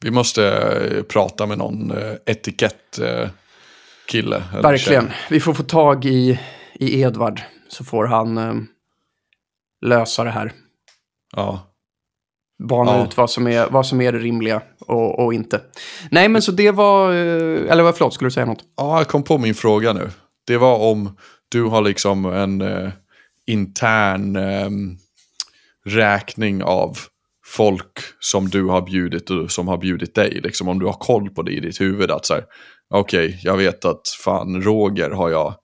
[0.00, 4.42] Vi måste eh, prata med någon eh, etikett-kille.
[4.52, 5.06] eller Verkligen.
[5.06, 5.14] tjej.
[5.30, 6.40] Vi får få tag i,
[6.74, 7.40] i Edvard
[7.72, 8.54] så får han eh,
[9.86, 10.52] lösa det här.
[11.36, 11.68] Ja.
[12.68, 13.04] Bana Ja.
[13.04, 15.60] ut vad som, är, vad som är det rimliga och, och inte.
[16.10, 18.64] Nej men så det var, eh, eller förlåt, skulle du säga något?
[18.76, 20.10] ja, jag kom på min fråga nu.
[20.46, 21.16] Det var om
[21.48, 22.90] du har liksom en eh,
[23.46, 24.96] intern ehm,
[25.86, 26.96] räkning av
[27.46, 30.40] folk som du har bjudit och som har bjudit dig.
[30.42, 32.10] Liksom om du har koll på det i ditt huvud.
[32.10, 32.34] att så
[32.94, 35.54] Okej, jag vet att fan Roger har jag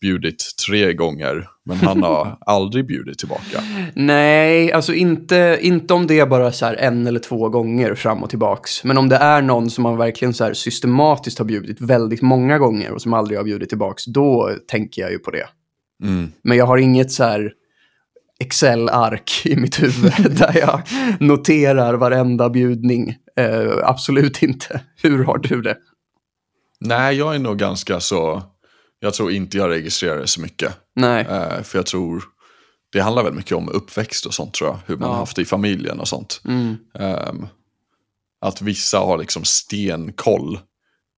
[0.00, 1.48] bjudit tre gånger.
[1.64, 3.62] Men han har aldrig bjudit tillbaka.
[3.94, 8.22] Nej, alltså inte, inte om det är bara så här en eller två gånger fram
[8.22, 8.84] och tillbaks.
[8.84, 12.58] Men om det är någon som man verkligen så här systematiskt har bjudit väldigt många
[12.58, 15.46] gånger och som aldrig har bjudit tillbaks, då tänker jag ju på det.
[16.02, 16.32] Mm.
[16.42, 17.52] Men jag har inget så här
[18.40, 20.80] Excel-ark i mitt huvud där jag
[21.20, 23.16] noterar varenda bjudning.
[23.36, 24.80] Eh, absolut inte.
[25.02, 25.76] Hur har du det?
[26.80, 28.42] Nej, jag är nog ganska så...
[29.00, 30.72] Jag tror inte jag registrerar det så mycket.
[30.96, 31.26] Nej.
[31.30, 32.24] Eh, för jag tror...
[32.92, 34.78] Det handlar väl mycket om uppväxt och sånt tror jag.
[34.86, 35.12] Hur man Ja.
[35.12, 36.40] har haft det i familjen och sånt.
[36.44, 36.76] Mm.
[36.98, 37.46] Ehm,
[38.40, 40.58] att vissa har liksom stenkoll.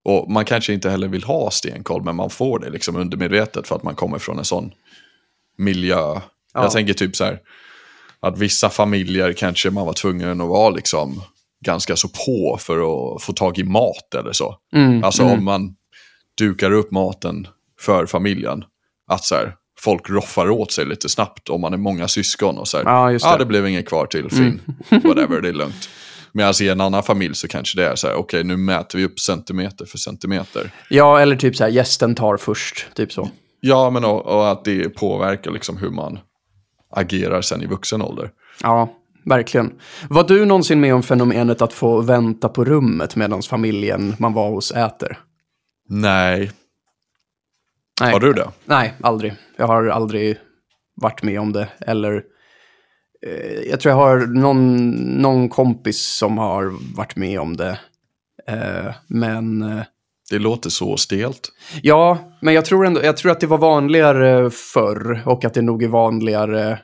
[0.05, 3.77] Och man kanske inte heller vill ha stenkoll, men man får det liksom undermedvetet för
[3.77, 4.73] att man kommer från en sån
[5.59, 5.97] miljö.
[5.97, 6.23] Ja.
[6.53, 7.38] Jag tänker typ så här,
[8.21, 11.23] att vissa familjer kanske man var tvungen att vara liksom
[11.64, 14.57] ganska så på för att få tag i mat eller så.
[14.73, 15.05] Mm.
[15.05, 15.38] Alltså mm.
[15.38, 15.75] om man
[16.38, 17.47] dukar upp maten
[17.81, 18.64] för familjen,
[19.11, 22.69] att så här, folk roffar åt sig lite snabbt om man är många syskon och
[22.69, 23.38] så här, Ja, just det.
[23.38, 25.88] det blev inget kvar till, fin, whatever, det är lugnt.
[26.33, 29.05] Medan i en annan familj så kanske det är så här, okej nu mäter vi
[29.05, 30.71] upp centimeter för centimeter.
[30.88, 32.87] Ja, eller typ så här, gästen tar först.
[32.95, 33.31] Typ så.
[33.61, 36.19] Ja, men och, och att det påverkar liksom hur man
[36.97, 38.31] agerar sen i vuxen ålder.
[38.62, 38.88] Ja,
[39.25, 39.73] verkligen.
[40.09, 44.51] Var du någonsin med om fenomenet att få vänta på rummet medan familjen man var
[44.51, 45.19] hos äter?
[45.88, 46.51] Nej,
[48.00, 48.12] Nej.
[48.12, 48.48] har du det?
[48.64, 49.34] Nej, aldrig.
[49.56, 50.38] Jag har aldrig
[50.94, 51.68] varit med om det.
[51.80, 52.22] Eller
[53.26, 54.90] eh, jag tror jag har någon,
[55.22, 57.78] någon kompis som har varit med om det.
[58.46, 59.82] Eh, men eh,
[60.30, 61.48] Det låter så stelt.
[61.82, 65.62] ja, men jag tror, ändå, jag tror att det var vanligare förr och att det
[65.62, 66.78] nog är vanligare.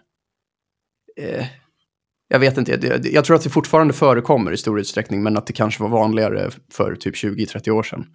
[1.20, 1.46] Eh,
[2.28, 5.52] jag vet inte, jag tror att det fortfarande förekommer i stor utsträckning, men att det
[5.52, 8.06] kanske var vanligare för typ 20-30 år sedan.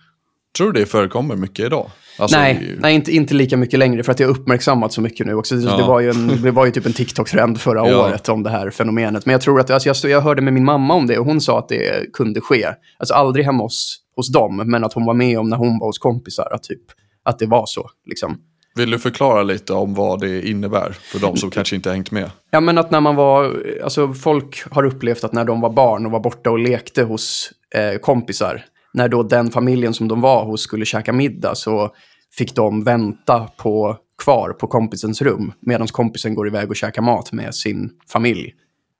[0.57, 1.89] Tror du det förekommer mycket idag?
[2.19, 5.01] Alltså, nej, i- nej inte, inte lika mycket längre för att det har uppmärksammat så
[5.01, 5.55] mycket nu också.
[5.55, 5.77] Ja.
[5.77, 8.05] det, var, ju en, det var ju typ en TikTok-trend förra Ja.
[8.07, 9.25] året om det här fenomenet.
[9.25, 11.25] Men jag tror att, alltså jag, stod- jag hörde med min mamma om det och
[11.25, 12.67] hon sa att det kunde ske.
[12.99, 15.87] Alltså aldrig hemma hos, hos dem, men att hon var med om när hon var
[15.87, 16.81] hos kompisar, att, typ,
[17.25, 17.89] att det var så.
[18.05, 18.37] Liksom.
[18.75, 22.31] Vill du förklara lite om vad det innebär för de som kanske inte hängt med?
[22.51, 26.05] Ja, men att när man var, alltså folk har upplevt att när de var barn
[26.05, 30.45] och var borta och lekte hos eh, kompisar, när då den familjen som de var
[30.45, 31.95] hos skulle käka middag så
[32.37, 37.31] fick de vänta på, kvar på kompisens rum medan kompisen går iväg och käkar mat
[37.31, 38.53] med sin familj.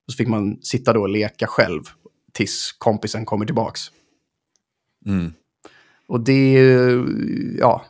[0.08, 1.82] Och så fick man sitta då och leka själv
[2.34, 3.82] tills kompisen kommer tillbaks.
[5.06, 5.34] Mm.
[6.08, 6.54] Och det
[7.60, 7.86] ja,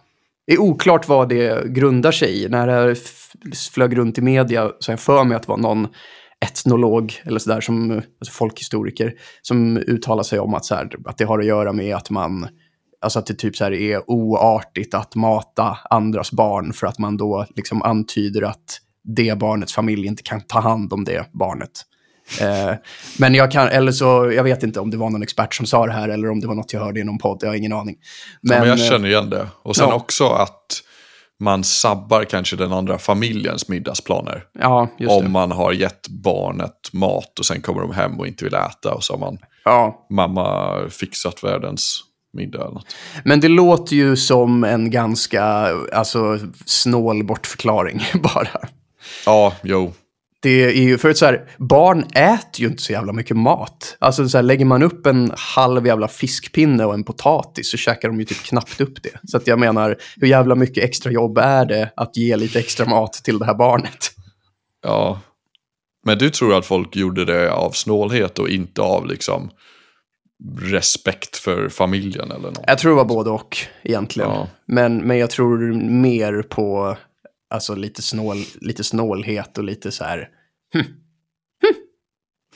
[0.48, 2.50] är oklart vad det grundar sig i.
[2.50, 2.96] När det
[3.72, 5.88] flög runt i media så jag för mig att det var någon
[6.46, 11.26] etnolog eller sådär, som, alltså folkhistoriker, som uttalar sig om att, så här, att det
[11.26, 12.48] har att göra med att man,
[13.02, 17.18] alltså att det typ så här är oartigt att mata andras barn för att man
[17.18, 21.72] då liksom antyder att det barnets familj inte kan ta hand om det barnet.
[22.42, 22.76] Eh,
[23.20, 25.86] men jag kan, eller så, jag vet inte om det var någon expert som sa
[25.86, 27.74] det här eller om det var något jag hörde i någon podd, jag har ingen
[27.74, 27.96] aning.
[28.42, 29.48] Men, men jag eh, känner igen det.
[29.64, 29.96] Och sen ja.
[29.96, 30.84] också att
[31.42, 34.44] man sabbar kanske den andra familjens middagsplaner.
[34.60, 38.54] Ja, Om man har gett barnet mat och sen kommer de hem och inte vill
[38.54, 40.08] äta och så har man Ja.
[40.10, 42.00] mamma fixat världens
[42.34, 42.96] middag eller något.
[43.26, 45.44] Men det låter ju som en ganska
[45.94, 48.48] alltså, snål bortförklaring bara.
[49.26, 49.94] Ja, jo.
[50.44, 53.98] Det är ju, för att så här, barn äter ju inte så jävla mycket mat.
[54.00, 58.08] Alltså så här, lägger man upp en halv jävla fiskpinne och en potatis så käkar
[58.10, 59.20] de ju typ knappt upp det.
[59.24, 62.86] Så att jag menar, hur jävla mycket extra jobb är det att ge lite extra
[62.86, 64.12] mat till det här barnet?
[64.84, 65.20] Ja.
[66.06, 69.50] Men du tror att folk gjorde det av snålhet och inte av liksom
[70.60, 72.64] respekt för familjen eller något?
[72.68, 74.30] Jag tror det var både och egentligen.
[74.30, 74.48] Ja.
[74.66, 76.98] Men, men jag tror mer på
[77.52, 80.30] alltså, lite, snål, lite snålhet och lite så här...
[80.74, 80.86] Hm,
[81.62, 81.76] hm,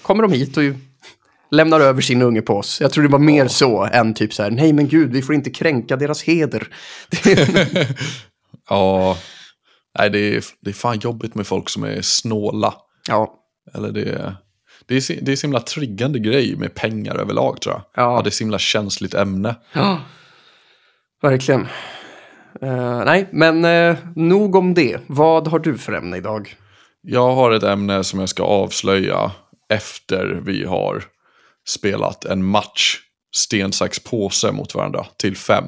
[0.02, 0.76] kommer de hit och ju
[1.52, 2.82] lämnar över sin unge på oss.
[2.82, 5.36] Jag tror det var mer så än typ så här, nej men gud, vi får
[5.36, 6.68] inte kränka deras heder.
[8.70, 9.18] Ja,
[10.00, 12.74] nej det är, det är fan jobbigt med folk som är snåla.
[13.08, 13.34] ja,
[13.74, 14.36] Eller det är,
[14.86, 17.84] det är, det är så himla triggande grej med pengar överlag tror jag.
[18.04, 18.22] Ja.
[18.22, 19.56] det är så himla känsligt ämne.
[19.74, 20.02] Ja,
[21.22, 21.68] verkligen.
[22.62, 25.00] Eh, nej, men uh, nog om det.
[25.08, 26.56] Vad har du för ämne idag?
[27.02, 29.32] Jag har ett ämne som jag ska avslöja
[29.70, 31.04] efter vi har
[31.68, 32.98] spelat en match
[33.36, 35.66] sten, sax, påse mot varandra till fem.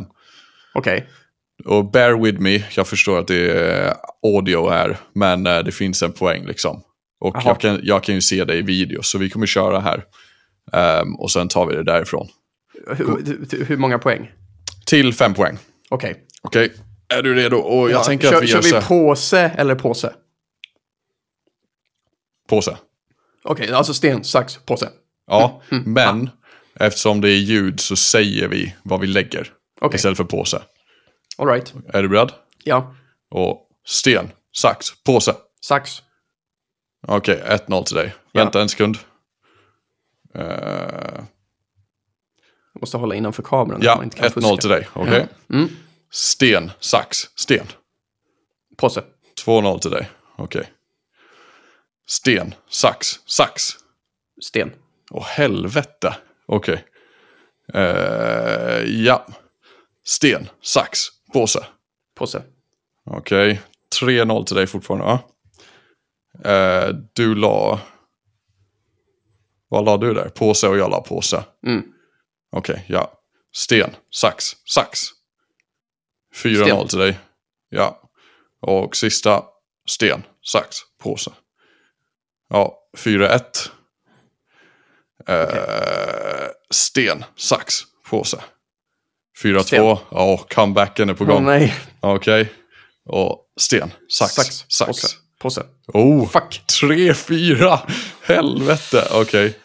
[0.74, 1.10] Okej.
[1.66, 6.04] Och bear with me, jag förstår att det är audio här, men eh, det finns
[6.04, 6.84] en poäng liksom.
[7.20, 10.04] Och jag kan, jag kan ju se det i video, så vi kommer köra här.
[10.74, 12.28] Ehm, och sen tar vi det därifrån.
[12.88, 14.32] Hur, hur många poäng?
[14.86, 15.58] Till fem poäng.
[15.90, 16.27] Okej.
[16.42, 16.74] Okej,
[17.10, 17.58] är du redo?
[17.58, 18.88] Och jag Ja, tänker kör, att vi kör gör så vi här.
[18.88, 20.14] påse eller påse?
[22.50, 22.78] Påse.
[23.44, 24.90] Okej, alltså sten, sax, påse.
[25.28, 25.94] Ja, Mm.
[25.94, 26.30] men
[26.80, 29.54] eftersom det är ljud så säger vi vad vi lägger.
[29.82, 29.96] Okej.
[29.96, 30.62] Istället för påse.
[31.38, 31.74] All right.
[31.94, 32.32] Är du beredd?
[32.64, 32.96] Ja,
[33.30, 35.36] Och sten, sax, påse.
[35.62, 36.02] sax.
[37.08, 38.14] Okej, 1-0 till dig.
[38.32, 38.44] Ja.
[38.44, 38.98] Vänta en sekund.
[40.34, 40.44] Eh,
[42.74, 43.82] Jag måste hålla innanför kameran.
[43.82, 44.58] så ja, man inte kan 1-0 fuska.
[44.62, 44.88] till dig.
[44.94, 45.28] Okej.
[45.50, 45.70] Mm.
[46.12, 47.68] Sten, sax, sten.
[48.78, 49.04] Påse.
[49.46, 50.10] 2-0 till dig.
[50.36, 50.74] Okej.
[52.08, 53.64] Sten, sax, sax.
[54.42, 54.74] Sten.
[55.12, 56.16] Åh helvete.
[56.46, 56.86] Okej.
[57.74, 59.28] Eh, ja.
[60.04, 61.00] Sten, sax,
[61.34, 61.66] påse.
[62.16, 62.44] Påse.
[63.06, 63.62] Okej.
[64.02, 65.20] 3-0 till dig fortfarande va?
[66.52, 67.80] Eh, du la...
[69.70, 70.30] Vad la du där?
[70.30, 71.44] Påse och jag la påse.
[71.66, 71.84] Mm.
[72.52, 73.14] Okej, ja.
[73.54, 75.17] Sten, sax, sax.
[76.36, 76.88] 4-0 Sten.
[76.88, 77.20] till dig.
[77.70, 78.02] Ja.
[78.62, 79.44] Och sista,
[79.90, 81.32] sten, sax, påse.
[82.50, 83.42] Ja, 4-1.
[85.28, 87.76] Eh, sten, sax,
[88.10, 88.38] påse.
[89.44, 89.62] 4-2.
[89.64, 89.86] Sten.
[90.12, 91.46] Ja, comebacken är på gång.
[91.46, 91.74] nej.
[92.00, 92.52] Okej.
[93.06, 94.34] Och sten, sax,
[94.68, 94.88] sax.
[94.88, 95.08] Påse.
[95.40, 95.64] Påse.
[95.94, 96.62] Oh, Fuck.
[96.82, 97.80] 3-4.
[98.24, 99.08] Helvete.
[99.14, 99.60] Okej.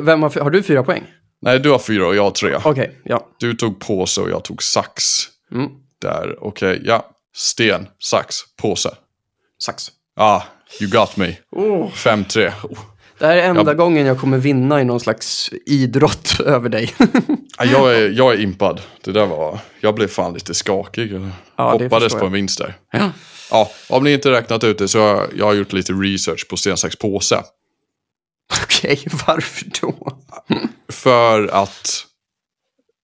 [0.00, 1.04] Vem har, har du fyra poäng?
[1.42, 2.56] Nej, du har fyra och jag har tre.
[2.64, 3.28] Okej, ja.
[3.38, 5.02] Du tog påse och jag tog sax.
[5.52, 5.68] Mm.
[6.00, 7.10] Där, okej, ja.
[7.34, 8.94] Sten, sax, påse.
[9.62, 9.88] Sax.
[10.16, 10.42] Ah,
[10.80, 11.36] you got me.
[11.50, 11.90] Oh.
[11.92, 12.52] 5-3.
[12.62, 12.78] Oh.
[13.18, 16.94] Det här är enda Jag- gången jag kommer vinna i någon slags idrott över dig.
[17.58, 18.80] Jag är, jag är impad.
[19.04, 19.58] Det där var...
[19.80, 21.12] Jag blev fan lite skakig.
[21.12, 22.74] Jag Ja, hoppades på en vinst där.
[22.92, 23.10] ja.
[23.50, 26.48] Ja, om ni inte räknat ut det så har jag, jag har gjort lite research
[26.48, 27.42] på sten, sax, påse.
[28.64, 30.18] Okej, varför då?
[30.88, 32.04] För att...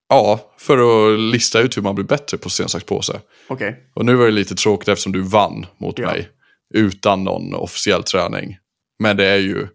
[0.08, 0.78] Ja, för
[1.14, 3.20] att lista ut hur man blir bättre på sten, sax, påse.
[3.48, 3.90] Okej.
[3.94, 6.06] Och nu var det lite tråkigt eftersom du vann mot Ja.
[6.06, 6.28] mig.
[6.74, 8.56] Utan någon officiell träning.
[8.98, 9.66] Men det är ju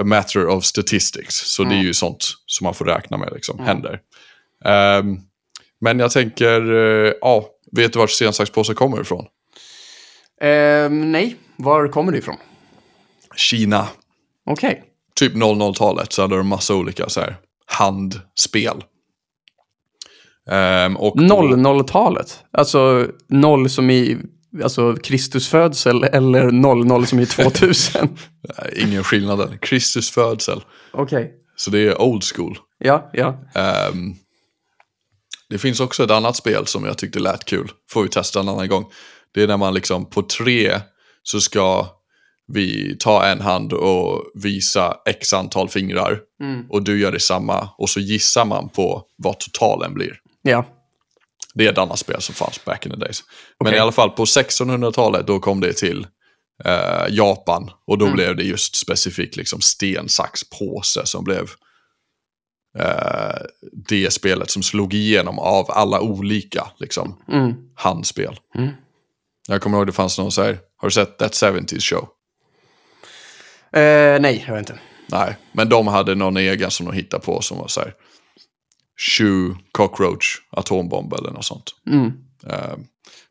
[0.00, 1.34] a matter of statistics.
[1.34, 4.00] Så det är ju sånt som man får räkna med liksom, händer.
[4.64, 5.16] Ehm,
[5.80, 9.26] men jag tänker, eh, ja, vet du vart sten, sax, påse kommer ifrån?
[10.40, 12.36] Ehm, nej, var kommer det ifrån?
[13.36, 13.88] Kina.
[14.46, 14.82] Okej.
[15.14, 18.84] Typ 00-talet så hade de massa olika så här, handspel.
[20.50, 22.44] Ehm, och på- 00-talet.
[22.52, 24.18] Alltså noll som i
[24.62, 26.50] alltså Kristus födsel eller
[26.84, 28.08] 00 som i 2000.
[28.58, 29.60] Nej, ingen skillnad.
[29.60, 30.60] Kristus födsel.
[30.92, 31.32] Okej.
[31.56, 32.58] Så det är old school.
[32.78, 33.38] Ja, ja.
[33.54, 34.14] Ehm,
[35.50, 37.70] det finns också ett annat spel som jag tyckte lät kul.
[37.90, 38.84] Får vi testa en annan gång.
[39.34, 40.80] Det är när man liksom på tre
[41.22, 41.86] så ska
[42.52, 46.18] vi ta en hand och visa x antal fingrar.
[46.42, 46.66] Mm.
[46.70, 50.12] Och du gör detsamma och så gissar man på vad totalen blir.
[50.46, 50.64] Ja.
[51.54, 53.22] Det är ett annat spel som fanns back in the days.
[53.60, 53.76] Men Okej.
[53.78, 56.06] i alla fall på 1600-talet då kom det till
[56.64, 57.70] eh, Japan.
[57.86, 61.50] Och då blev det just specifikt liksom sten, sax, påse som blev
[62.78, 63.42] eh,
[63.88, 67.54] det spelet som slog igenom av alla olika liksom, Mm.
[67.74, 68.36] handspel.
[68.54, 68.70] Mm.
[69.48, 72.08] Jag kommer ihåg det fanns någon så här, har du sett That 70s Show?
[73.72, 74.78] Eh, nej, jag vet inte.
[75.06, 77.94] Nej, men de hade någon egen som de hittade på som var så här,
[78.96, 81.70] Shoe, cockroach, atombomb eller något sånt.
[81.86, 82.12] Mm.
[82.46, 82.76] Eh,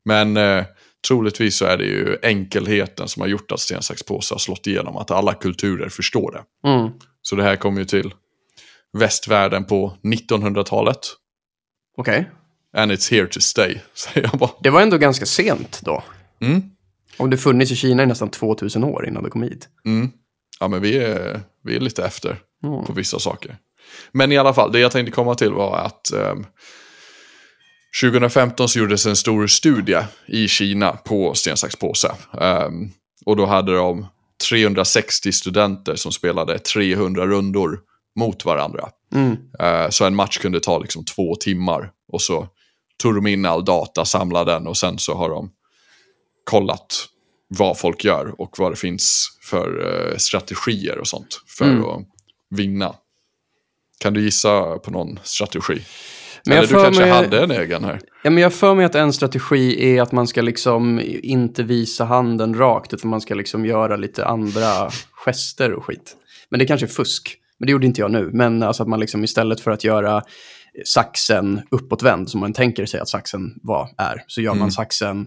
[0.05, 0.65] Men eh,
[1.07, 4.67] troligtvis så är det ju enkelheten som har gjort att sten, sax, påse har slått
[4.67, 4.97] igenom.
[4.97, 6.69] Att alla kulturer förstår det.
[6.69, 6.89] Mm.
[7.21, 8.13] Så det här kom ju till
[8.97, 10.99] västvärlden på 1900-talet.
[11.97, 12.29] Okej.
[12.77, 14.51] And it's here to stay, säger jag bara.
[14.61, 16.03] Det var ändå ganska sent då.
[16.41, 16.61] Mm.
[17.17, 19.69] Om det funnits i Kina i nästan 2000 år innan det kom hit.
[19.85, 20.11] Mm.
[20.59, 22.85] Ja, men vi är, vi är lite efter Mm.
[22.85, 23.57] på vissa saker.
[24.11, 26.45] Men i alla fall, det jag tänkte komma till var att ehm,
[28.01, 32.11] 2015 så gjordes en stor studie i Kina på sten, sax, påse.
[32.41, 32.89] Ehm,
[33.25, 34.05] och då hade de
[34.49, 37.79] 360 studenter som spelade 300 rundor
[38.19, 38.89] mot varandra.
[39.15, 39.37] Mm.
[39.59, 41.91] Eh, så en match kunde ta liksom två timmar.
[42.11, 42.47] Och så
[43.01, 45.49] tog de in all data, samlade den och sen så har de
[46.43, 47.05] kollat
[47.47, 51.83] vad folk gör och vad det finns för eh, strategier och sånt för Mm.
[51.85, 52.01] att
[52.49, 52.95] vinna.
[54.03, 55.81] Kan du gissa på någon strategi?
[56.45, 57.99] Men Eller du kanske mig- hade en egen här?
[58.23, 62.05] Ja, men jag för mig att en strategi är att man ska liksom inte visa
[62.05, 66.15] handen rakt, utan man ska liksom göra lite andra gester och skit.
[66.49, 67.35] Men det kanske är fusk.
[67.59, 68.29] Men det gjorde inte jag nu.
[68.33, 70.23] Men alltså att man liksom istället för att göra
[70.85, 75.25] saxen uppåtvänd, som man tänker sig att saxen var, är, så gör man saxen,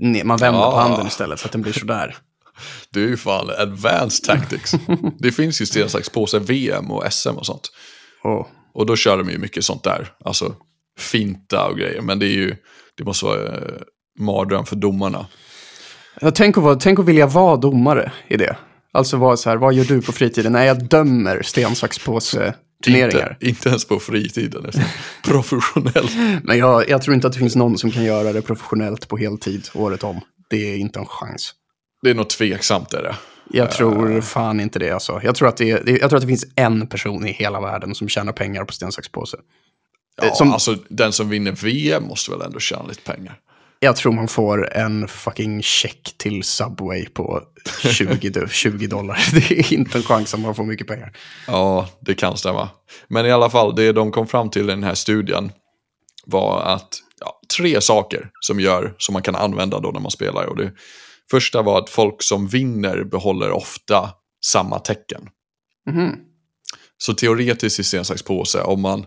[0.00, 0.80] ner, man vänder på Ah.
[0.88, 2.16] handen istället så att den blir sådär.
[2.92, 4.72] Det är ju fan advanced tactics.
[5.18, 7.68] det finns ju sten, sax, påse VM och SM och sånt.
[8.26, 10.12] Och, Och då kör de ju mycket sånt där.
[10.24, 10.54] Alltså
[10.98, 12.02] finta och grejer.
[12.02, 12.56] Men det är ju,
[12.96, 13.62] det måste vara eh,
[14.18, 15.26] mardröm för domarna.
[16.20, 18.56] Ja, tänk, att tänk att vilja vara domare i det.
[18.92, 20.52] Alltså vara så här, vad gör du på fritiden?
[20.52, 23.30] Nej, jag dömer sten, sax, påse turneringar.
[23.30, 24.70] Inte, inte ens på fritiden.
[25.24, 26.12] Professionellt.
[26.42, 29.16] Men jag, jag tror inte att det finns någon som kan göra det professionellt på
[29.16, 30.20] heltid året om.
[30.50, 31.54] Det är inte en chans.
[32.02, 33.14] Det är nog tveksamt är det.
[33.50, 35.20] Jag tror fan inte det alltså.
[35.24, 37.94] Jag tror, att det, det, jag tror att det finns en person i hela världen
[37.94, 39.36] som tjänar pengar på sten, sax, påse.
[40.22, 43.38] Ja, Som- Alltså den som vinner VM måste väl ändå tjäna lite pengar.
[43.80, 47.42] Jag tror man får en fucking check till Subway på
[47.92, 49.18] 20, do- 20 dollar.
[49.32, 51.12] Det är inte en chans att man får mycket pengar.
[51.46, 52.68] Ja, det kan stämma.
[53.08, 55.52] Men i alla fall, det de kom fram till i den här studien
[56.26, 56.88] var att
[57.20, 60.44] ja, tre saker som gör som man kan använda då när man spelar.
[60.46, 60.72] Och det
[61.30, 64.10] första var att folk som vinner behåller ofta
[64.44, 65.28] samma tecken.
[65.90, 66.16] Mhm.
[66.98, 69.06] Så teoretiskt i sten, sax, påse, om man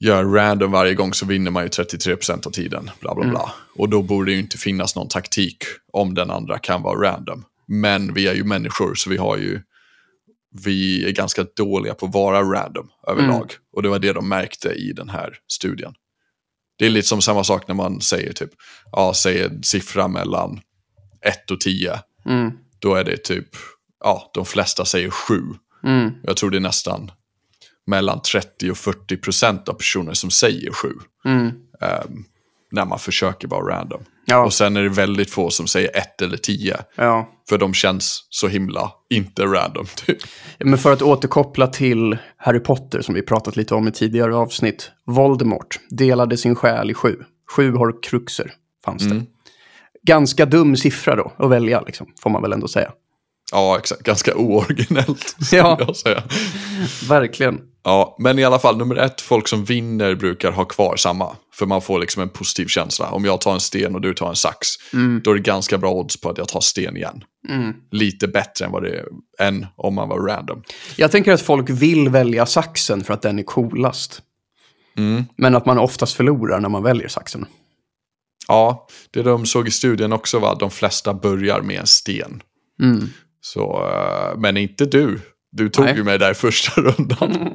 [0.00, 2.90] gör random varje gång så vinner man ju 33% av tiden.
[3.00, 3.52] Bla, bla, bla.
[3.76, 7.44] Och då borde det ju inte finnas någon taktik om den andra kan vara random.
[7.66, 9.60] Men vi är ju människor så vi har ju
[10.62, 13.52] vi är ganska dåliga på att vara random överlag.
[13.72, 15.94] Och det var det de märkte i den här studien.
[16.78, 18.50] Det är lite som samma sak när man säger typ,
[18.92, 20.60] ja, säger en siffra mellan
[21.24, 22.00] 1 och 10.
[22.26, 22.52] Mm.
[22.78, 23.48] Då är det typ,
[24.04, 25.42] ja, de flesta säger 7.
[25.84, 26.10] Mm.
[26.22, 27.10] Jag tror det är nästan
[27.86, 30.88] mellan 30 och 40 procent av personer som säger 7.
[31.24, 31.46] Mm.
[31.80, 32.24] ehm,
[32.70, 34.04] när man försöker vara random.
[34.24, 34.44] Ja.
[34.44, 36.76] Och sen är det väldigt få som säger 1 eller 10.
[36.94, 37.28] Ja.
[37.48, 39.86] För de känns så himla inte random.
[39.94, 40.18] Typ.
[40.58, 44.90] Men för att återkoppla till Harry Potter som vi pratat lite om i tidigare avsnitt.
[45.06, 47.16] Voldemort delade sin själ i sju.
[47.56, 48.52] Sju horcruxer
[48.84, 49.10] fanns det.
[49.10, 49.26] Mm.
[50.06, 52.92] Ganska dum siffra då att välja, liksom, får man väl ändå säga.
[53.52, 54.02] Ja, exakt.
[54.02, 55.76] Ganska ooriginellt, skulle Ja.
[55.80, 56.22] jag säga.
[57.08, 57.60] Verkligen.
[57.84, 61.36] Ja, men i alla fall, nummer ett, folk som vinner brukar ha kvar samma.
[61.54, 63.10] För man får liksom en positiv känsla.
[63.10, 64.66] Om jag tar en sten och du tar en sax,
[65.22, 67.24] då är det ganska bra odds på att jag tar sten igen.
[67.48, 67.72] Mm.
[67.90, 69.04] Lite bättre än vad det är,
[69.38, 70.62] än om man var random.
[70.96, 74.22] Jag tänker att folk vill välja saxen för att den är coolast.
[74.98, 75.24] Mm.
[75.36, 77.46] Men att man oftast förlorar när man väljer saxen.
[78.48, 82.42] Ja, det de såg i studien också var att de flesta börjar med en sten.
[82.82, 83.08] Mm.
[83.40, 85.20] Så, eh, men inte du.
[85.52, 85.94] Du tog Nej.
[85.96, 87.50] ju mig där i första rundan.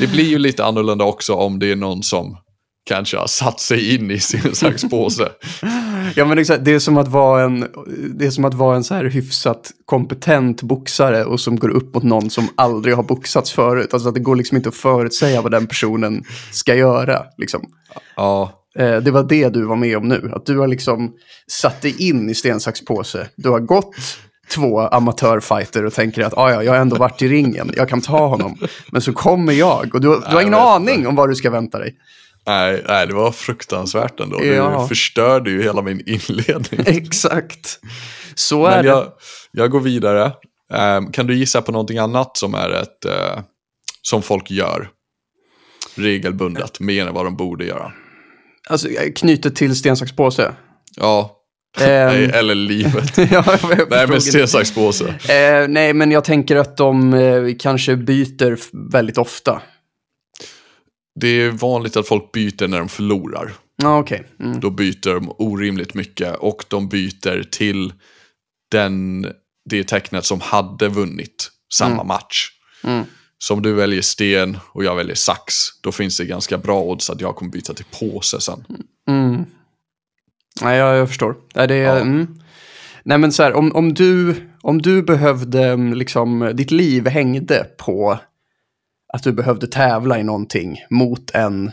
[0.00, 2.36] det blir ju lite annorlunda också om det är någon som
[2.84, 5.28] kanske har satt sig in i sin slags påse.
[6.16, 7.66] Ja, men exakt, det är som att vara en,
[8.14, 11.94] det är som att vara en så här hyfsat kompetent boxare och som går upp
[11.94, 13.94] mot någon som aldrig har boxats förut.
[13.94, 17.24] Alltså att det går liksom inte att förutsäga vad den personen ska göra.
[17.38, 17.64] Liksom.
[18.16, 20.30] Ja, det var det du var med om nu.
[20.34, 21.12] Att du har liksom
[21.50, 23.28] satt dig in i sten, sax, påse.
[23.36, 23.94] Du har gått
[24.54, 28.00] två amatörfighter och tänker att ah, ja, jag har ändå varit i ringen, jag kan
[28.00, 28.56] ta honom.
[28.90, 31.08] Men så kommer jag och du, du har ingen jag aning inte.
[31.08, 31.94] om vad du ska vänta dig.
[32.46, 34.44] nej, nej, det var fruktansvärt ändå.
[34.44, 34.80] Ja.
[34.82, 36.80] Du förstörde ju hela min inledning.
[36.86, 37.78] Exakt.
[38.34, 38.90] Så är Men det.
[38.90, 39.06] jag,
[39.52, 40.32] jag går vidare.
[40.72, 43.40] Ehm, kan du gissa på någonting annat som är ett, eh,
[44.02, 44.88] som folk gör
[45.94, 47.92] regelbundet, mer än vad de borde göra?
[48.68, 50.54] Alltså, knutet till sten, sax, påse.
[50.96, 51.36] Ja,
[51.78, 53.18] Ehm, nej, eller livet.
[53.32, 54.20] ja, Nej, men det.
[54.20, 55.08] sten, sax, påse.
[55.08, 58.58] Eh, nej, men jag tänker att de eh, kanske byter
[58.92, 59.62] väldigt ofta.
[61.20, 63.52] Det är vanligt att folk byter när de förlorar.
[63.76, 64.22] Ja, okej.
[64.40, 64.60] Mm.
[64.60, 67.92] Då byter de orimligt mycket och de byter till
[68.70, 69.26] den,
[69.70, 72.48] det tecknet som hade vunnit samma match.
[72.84, 73.04] Mm.
[73.42, 77.10] Så om du väljer sten och jag väljer sax, då finns det ganska bra odds
[77.10, 78.64] att jag kommer byta till påse sen.
[79.08, 79.44] Mm.
[80.62, 81.36] Nej, jag, jag förstår.
[81.54, 81.96] Nej, det, Ja.
[81.96, 82.40] mm.
[83.02, 87.66] Nej, men så här, om, om, du, om du behövde, mm, liksom, ditt liv hängde
[87.78, 88.18] på
[89.12, 91.72] att du behövde tävla i någonting mot en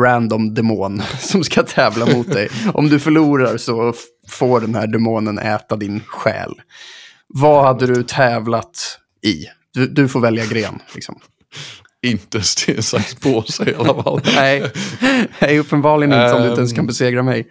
[0.00, 2.48] random demon som ska tävla mot dig.
[2.74, 3.94] Om du förlorar så
[4.28, 6.54] får den här demonen äta din själ.
[7.28, 9.44] Vad hade du tävlat i?
[9.76, 10.78] Du, du får välja gren.
[10.94, 11.18] Liksom.
[12.02, 14.20] Inte sten, sax, påse i alla fall.
[14.36, 14.72] Nej,
[15.40, 16.86] Nej, uppenbarligen inte om du inte ens kan Ehm.
[16.86, 17.48] besegra mig.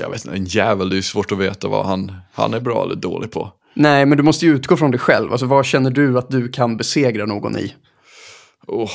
[0.00, 2.84] Jag vet inte, en jävel, det är svårt att veta vad han, han är bra
[2.84, 3.52] eller dålig på.
[3.74, 5.32] Nej, men du måste ju utgå från dig själv.
[5.32, 7.74] Alltså, vad känner du att du kan besegra någon i?
[8.66, 8.90] Oh.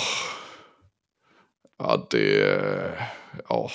[1.79, 2.57] Ja, det...
[3.49, 3.69] Ja.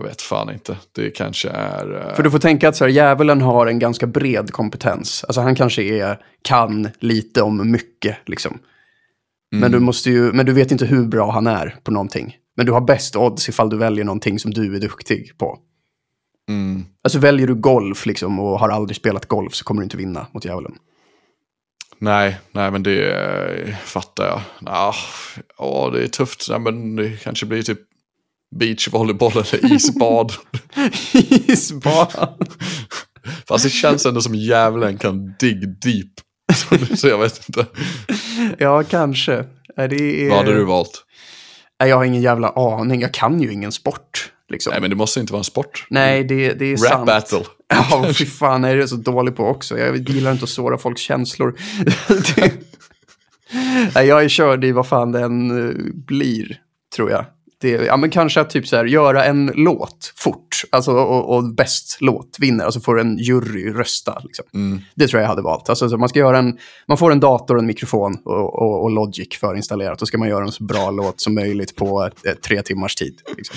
[0.00, 0.76] Jag vet fan inte.
[0.92, 2.08] Det kanske är...
[2.08, 5.24] eh, För du får tänka att så här, djävulen har en ganska bred kompetens.
[5.24, 8.58] Alltså han kanske är, kan lite om mycket, liksom.
[9.52, 9.72] Men, Mm.
[9.72, 12.36] du måste ju, men du vet inte hur bra han är på någonting.
[12.56, 15.58] Men du har bäst odds ifall du väljer någonting som du är duktig på.
[16.48, 16.84] Mm.
[17.04, 20.26] Alltså väljer du golf liksom och har aldrig spelat golf så kommer du inte vinna
[20.32, 20.72] mot djävulen.
[21.98, 24.40] Nej, nej men det eh, fattar jag.
[24.66, 24.94] Ja,
[25.58, 26.46] ja, det är tufft.
[26.50, 27.80] Nej, men det kanske blir typ
[28.56, 30.32] beachvolleyboll eller isbad.
[31.48, 32.28] Isbad.
[33.48, 36.12] Fast det känns ändå som djävulen kan dig deep.
[36.96, 37.66] Så, jag vet inte.
[38.58, 39.44] ja, kanske.
[39.76, 40.28] Det är...
[40.28, 41.04] Vad hade du valt?
[41.78, 43.00] Jag har ingen jävla aning.
[43.00, 44.32] Jag kan ju ingen sport.
[44.48, 44.70] Liksom.
[44.70, 45.86] Nej, men det måste inte vara en sport.
[45.90, 47.06] Nej, det, det är Rap sant.
[47.06, 47.44] battle.
[47.90, 49.78] Ja, fy fan, är det så dålig på också.
[49.78, 51.54] Jag gillar inte att såra folks känslor.
[52.06, 52.52] det...
[53.94, 56.56] Nej, jag är körd i vad fan den eh, blir,
[56.96, 57.24] tror jag.
[57.60, 61.54] Det, ja, men kanske att typ så här, göra en låt fort, alltså, och, och
[61.54, 64.22] bäst låt vinner, alltså får en jury rösta.
[64.24, 64.44] Liksom.
[64.54, 64.80] Mm.
[64.94, 65.68] Det tror jag jag hade valt.
[65.68, 66.58] Alltså, så man, ska göra en,
[66.88, 69.98] man får en dator, en mikrofon och, och, och Logic förinstallerat.
[69.98, 73.20] Då ska man göra en så bra låt som möjligt på eh, tre timmars tid.
[73.36, 73.56] Liksom.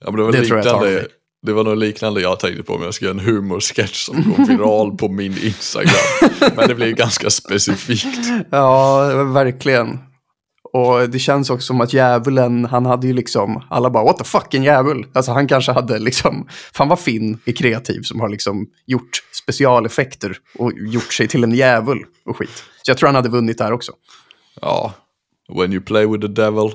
[0.00, 1.06] Ja, det, var Det tror jag tar mig.
[1.46, 4.46] det var nog liknande jag tänkte på om jag skulle göra en humorsketch som går
[4.46, 5.94] viral på min Instagram.
[6.56, 8.18] Men det blir ju ganska specifikt.
[8.50, 9.98] Ja, verkligen.
[10.72, 14.24] Och det känns också som att djävulen, han hade ju liksom, alla bara what the
[14.24, 15.06] fuck en djävul.
[15.12, 19.10] Alltså han kanske hade liksom, fan vad Finn är kreativ som har liksom gjort
[19.42, 22.64] specialeffekter och gjort sig till en djävul och skit.
[22.82, 23.92] Så jag tror han hade vunnit där också.
[24.60, 24.92] Ja,
[25.58, 26.70] when you play with the devil,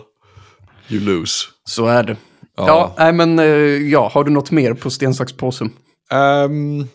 [0.90, 1.46] you lose.
[1.64, 2.18] Så är det.
[2.58, 2.94] Ja, Ja.
[2.98, 3.46] nej men eh,
[3.92, 5.66] ja, har du något mer på sten, sax, påse?
[6.12, 6.88] Ehm, nej,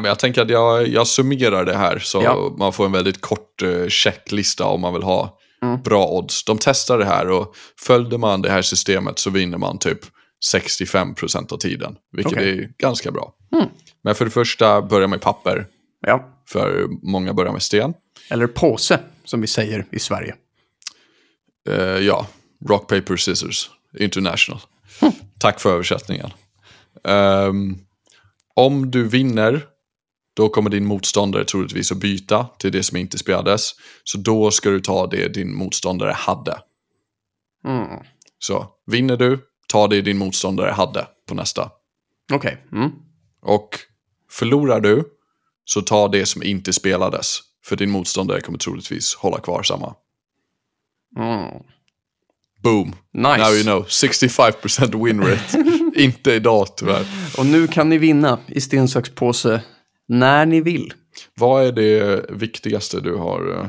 [0.00, 2.54] men jag tänker att jag, jag summerar det här så Ja.
[2.58, 5.82] man får en väldigt kort uh, checklista om man vill ha Mm.
[5.82, 6.44] bra odds.
[6.44, 9.98] De testar det här och följde man det här systemet så vinner man typ
[10.54, 12.58] 65% av tiden, vilket Okej.
[12.58, 13.34] är ganska bra.
[13.54, 13.66] Mm.
[14.02, 15.66] Men för det första, börja med papper,
[16.06, 17.94] Ja, för många börjar med sten.
[18.30, 20.34] eller påse som vi säger i Sverige.
[21.68, 22.26] Eh, ja,
[22.68, 24.60] Rock, Paper, Scissors International.
[25.38, 26.30] Tack för översättningen.
[27.04, 27.78] Ehm,
[28.54, 29.66] om du vinner,
[30.40, 33.70] då kommer din motståndare troligtvis att byta till det som inte spelades.
[34.04, 36.58] Så då ska du ta det din motståndare hade.
[37.64, 37.88] Mm.
[38.38, 39.38] Så vinner du,
[39.68, 41.70] ta det din motståndare hade på nästa.
[42.32, 42.66] Okej.
[42.72, 42.90] Mm.
[43.42, 43.78] Och
[44.30, 45.04] förlorar du,
[45.64, 47.38] så ta det som inte spelades.
[47.64, 49.94] För din motståndare kommer troligtvis hålla kvar samma.
[51.16, 51.62] Mm.
[52.62, 52.96] Boom!
[53.12, 53.38] Nice.
[53.38, 55.64] Now you know, 65% win rate.
[56.02, 57.06] inte idag tyvärr.
[57.38, 59.62] Och nu kan ni vinna i sten, sax, påse
[60.10, 60.92] när ni vill.
[61.34, 63.66] Vad är det viktigaste du har uh,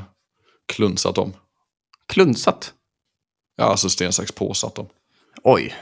[0.74, 1.34] klunsat om?
[2.08, 2.74] Klunsat.
[3.58, 4.88] Ja, alltså sten, sax, påsatt om.
[5.44, 5.74] Oj.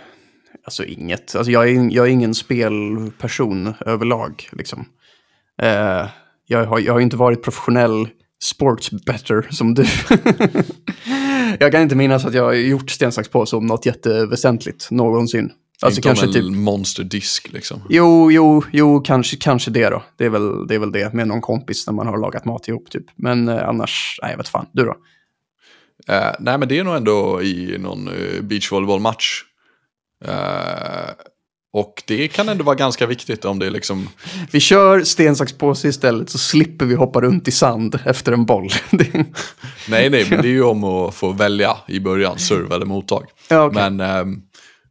[0.63, 1.35] Alltså inget.
[1.35, 4.49] Alltså jag är, jag är ingen spelperson överlag.
[4.51, 4.85] Liksom.
[5.61, 6.07] Eh,
[6.47, 8.09] jag, har, jag har inte varit professionell
[8.43, 9.85] sportsbetter som du.
[11.59, 15.51] jag kan inte minnas att jag har gjort sten, sax, påse om något jätteväsentligt någonsin.
[15.81, 16.57] Alltså inte kanske om en typ...
[16.57, 17.81] monsterdisk liksom.
[17.89, 20.03] Jo, jo, jo, kanske, kanske det då.
[20.17, 22.67] Det är, väl, det är väl det med någon kompis när man har lagat mat
[22.67, 23.05] ihop typ.
[23.15, 24.65] Men eh, annars, nej jag vet fan.
[24.71, 24.95] Du då?
[26.13, 29.43] Eh, nej, men det är nog ändå i någon uh, beachvolleybollmatch.
[30.25, 31.11] Eh,
[31.73, 34.09] och det kan ändå vara ganska viktigt om det är liksom...
[34.51, 38.45] Vi kör sten, sax, påse istället så slipper vi hoppa runt i sand efter en
[38.45, 38.69] boll.
[39.87, 43.25] Nej, nej, men det är ju om att få välja i början, serve eller mottag.
[43.49, 43.89] ja, okej.
[43.89, 44.41] Men ehm,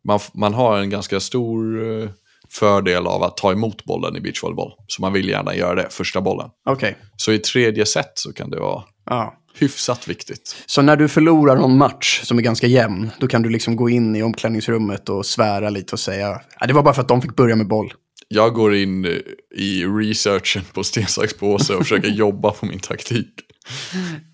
[0.08, 2.08] man, man har en ganska stor eh,
[2.50, 4.72] fördel av att ta emot bollen i beachvolleyboll.
[4.86, 6.50] Så man vill gärna göra det, första bollen.
[6.70, 6.96] Okej.
[7.16, 9.34] Så i tredje set så kan det vara Ja.
[9.54, 10.56] hyfsat viktigt.
[10.66, 13.88] Så när du förlorar någon match som är ganska jämn, då kan du liksom gå
[13.90, 17.22] in i omklädningsrummet och svära lite och säga ja, det var bara för att de
[17.22, 17.92] fick börja med boll.
[18.28, 19.10] Jag går in eh,
[19.56, 23.30] i researchen på sten, sax, påse och försöker jobba på min taktik.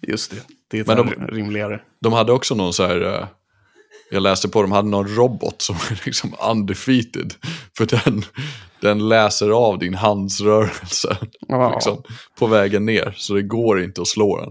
[0.09, 0.37] Just det,
[0.71, 1.81] det är de- rimligare.
[2.03, 3.27] De hade också någon så här, eh,
[4.11, 7.35] jag läste på, de hade någon robot som är liksom undefeated.
[7.77, 8.23] För den,
[8.81, 11.17] den läser av din handsrörelse
[11.49, 11.75] Ja.
[11.75, 12.03] liksom,
[12.39, 13.15] på vägen ner.
[13.17, 14.51] Så det går inte att slå den.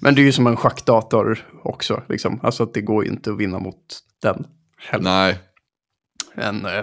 [0.00, 2.02] Men det är ju som en schackdator också.
[2.08, 2.40] Liksom.
[2.42, 3.76] Alltså att det går inte att vinna mot
[4.22, 4.44] den.
[4.78, 5.04] Heller.
[5.04, 5.38] Nej,
[6.36, 6.78] Men, eh,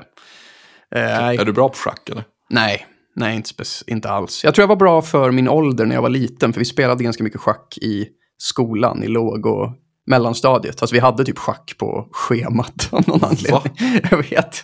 [0.95, 2.24] eh, är du bra på schack eller?
[2.49, 3.53] nej, nej inte,
[3.88, 4.43] inte alls.
[4.43, 6.53] Jag tror jag var bra för min ålder när jag var liten.
[6.53, 8.07] För vi spelade ganska mycket schack i
[8.38, 9.70] skolan i låg och
[10.10, 10.82] mellanstadiet.
[10.82, 14.01] Alltså vi hade typ schack på schemat av någon anledning.
[14.12, 14.64] Jag vet.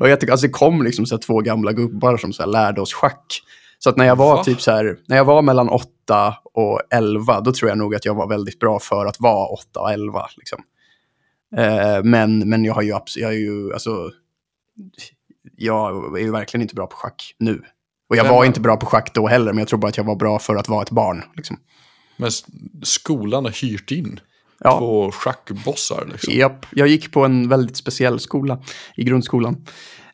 [0.00, 2.92] Och jag tycker, alltså det kom liksom så två gamla gubbar som så lärde oss
[2.92, 3.42] schack.
[3.78, 4.44] Så att när jag var Va?
[4.44, 8.04] typ så här, när jag var mellan 8 och 11, då tror jag nog att
[8.04, 10.26] jag var väldigt bra för att vara 8 och 11.
[10.36, 10.62] Liksom.
[11.56, 14.10] Eh, men, men jag har ju, jag är ju, alltså,
[15.56, 17.62] jag är ju verkligen inte bra på schack nu.
[18.08, 20.04] Och jag var inte bra på schack då heller, men jag tror bara att jag
[20.04, 21.22] var bra för att vara ett barn.
[21.36, 21.56] Liksom.
[22.16, 22.30] Men
[22.82, 24.20] skolan har hyrt in
[24.64, 24.78] Ja.
[24.78, 26.34] två schackbossar liksom.
[26.34, 28.58] Japp, jag gick på en väldigt speciell skola
[28.96, 29.66] i grundskolan.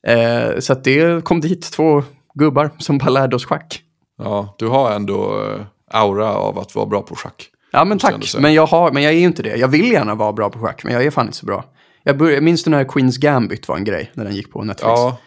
[0.06, 2.02] Eh, så det kom dit två
[2.34, 3.82] gubbar som bara lärde oss schack.
[4.18, 7.48] Ja, du har ändå eh, aura av att vara bra på schack.
[7.72, 8.34] Ja, men jag tack.
[8.38, 9.56] Men jag, har, men jag är ju inte det.
[9.56, 11.64] Jag vill gärna vara bra på schack, men jag är fan inte så bra.
[12.02, 14.64] Jag, började, jag minns du när Queens Gambit var en grej, när den gick på
[14.64, 14.88] Netflix.
[14.88, 15.18] Ja,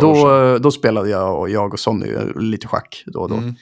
[0.00, 2.06] då, då spelade jag och jag och Sonny
[2.36, 3.36] lite schack då och då.
[3.36, 3.54] Mm.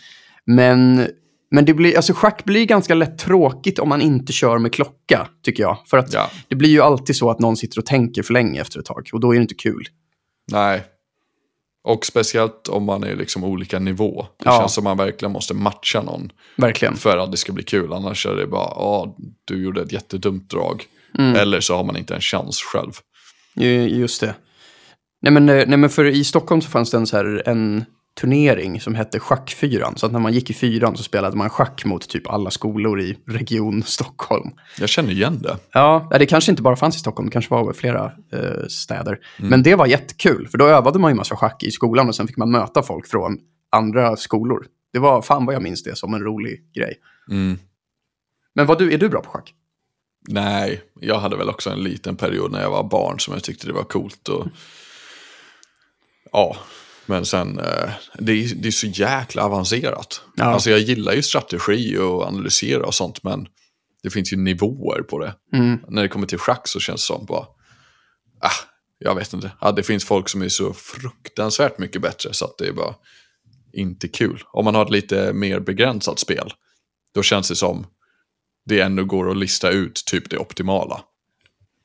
[0.46, 1.08] Men,
[1.54, 5.28] men det blir, alltså schack blir ganska lätt tråkigt om man inte kör med klocka,
[5.42, 5.78] tycker jag.
[5.86, 8.60] För att Ja, det blir ju alltid så att någon sitter och tänker för länge
[8.60, 9.08] efter ett tag.
[9.12, 9.88] Och då är det inte kul.
[10.52, 10.84] nej.
[11.86, 14.26] Och speciellt om man är liksom olika nivå.
[14.38, 14.58] Det Ja.
[14.60, 16.96] känns som man verkligen måste matcha någon Verkligen.
[16.96, 17.92] för att det ska bli kul.
[17.92, 20.84] Annars är det bara, ja, du gjorde ett jättedumt drag.
[21.18, 21.36] Mm.
[21.36, 22.92] Eller så har man inte en chans själv.
[23.54, 24.34] Ju- Just det.
[25.22, 27.84] Nej men, eh, nej men för i Stockholm så fanns det en, så här, en
[28.20, 29.96] turnering som hette Schackfyran.
[29.96, 33.00] Så att när man gick i fyran så spelade man schack mot typ alla skolor
[33.00, 34.50] i region Stockholm.
[34.78, 35.56] Jag känner igen det.
[35.72, 39.18] Ja, det kanske inte bara fanns i Stockholm, det kanske var i flera eh, städer.
[39.38, 42.26] Men det var jättekul, för då övade man ju massa schack i skolan och sen
[42.26, 43.38] fick man möta folk från
[43.70, 44.66] andra skolor.
[44.92, 46.94] Det var, fan vad jag minns det som en rolig grej.
[47.30, 47.58] Mm.
[48.54, 49.54] Men vad du, är du bra på schack?
[50.28, 53.66] Nej, jag hade väl också en liten period när jag var barn som jag tyckte
[53.66, 54.28] det var coolt.
[54.28, 54.46] Och...
[56.32, 56.56] Ja,
[57.06, 60.22] men sen, eh, det, är, det är så jäkla avancerat.
[60.36, 60.44] Ja.
[60.44, 63.48] Alltså jag gillar ju strategi och analysera och sånt, men
[64.02, 65.34] det finns ju nivåer på det.
[65.52, 65.78] Mm.
[65.88, 67.46] När det kommer till schack så känns det som bara,
[68.40, 68.50] ah,
[68.98, 69.52] jag vet inte.
[69.60, 72.94] Ja, det finns folk som är så fruktansvärt mycket bättre så att det är bara
[73.72, 74.42] inte kul.
[74.52, 76.52] Om man har ett lite mer begränsat spel,
[77.14, 77.86] då känns det som
[78.66, 81.00] det ändå går att lista ut typ det optimala.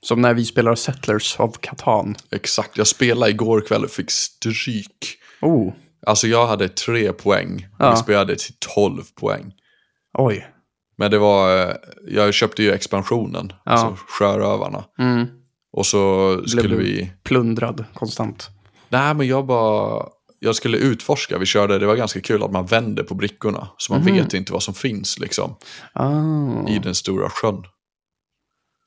[0.05, 2.15] Som när vi spelar Settlers of Catan.
[2.31, 5.15] Exakt, jag spelade igår kväll och fick stryk.
[5.41, 5.73] Oh,
[6.07, 7.91] Alltså jag hade tre poäng, Ja.
[7.91, 9.53] vi spelade till 12 poäng.
[10.17, 10.47] oj.
[10.97, 11.73] Men det var, eh,
[12.07, 13.71] jag köpte ju expansionen, Ja.
[13.71, 14.83] alltså Sjörövarna.
[14.99, 15.27] Mm.
[15.71, 18.49] Och så skulle du- vi, Plundrad konstant.
[18.89, 20.05] nej men jag bara,
[20.39, 23.67] jag skulle utforska, vi körde, det var ganska kul att man vänder på brickorna.
[23.77, 24.13] Så man Mhm.
[24.15, 25.55] vet inte vad som finns liksom,
[25.93, 26.67] Ah.
[26.69, 27.63] i den stora sjön.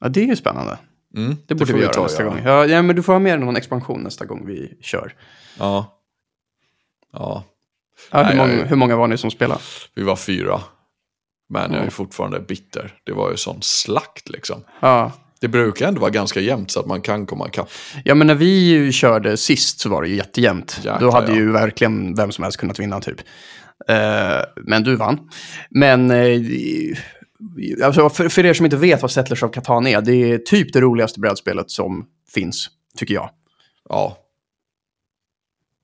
[0.00, 0.78] Ja, det är ju spännande.
[1.16, 2.28] Mm, Det borde får vi göra ta, nästa ja.
[2.28, 2.40] gång.
[2.44, 5.14] Ja, ja, men du får ha med någon expansion nästa gång vi kör.
[5.58, 5.98] Ja.
[7.12, 7.44] Ja,
[8.10, 9.60] Ja, hur, Nej, många, jag- hur många var ni som spelade?
[9.94, 10.60] vi var fyra.
[11.48, 12.94] Men jag är fortfarande bitter.
[13.04, 14.64] Det var ju sån slakt liksom.
[14.80, 15.12] Ja.
[15.40, 17.68] Det brukar ändå vara ganska jämnt så att man kan komma ikapp.
[18.04, 20.76] ja, men när vi ju körde sist så var det ju jättejämnt.
[20.76, 21.38] Jäklar, Då hade ja.
[21.38, 23.20] ju verkligen vem som helst kunnat vinna typ.
[23.88, 25.30] Eh, men du vann.
[25.70, 26.40] Men eh,
[27.84, 30.72] alltså, för, för er som inte vet vad Settlers of Catan är, det är typ
[30.72, 33.30] det roligaste brädspelet som finns, tycker jag.
[33.88, 34.18] Ja,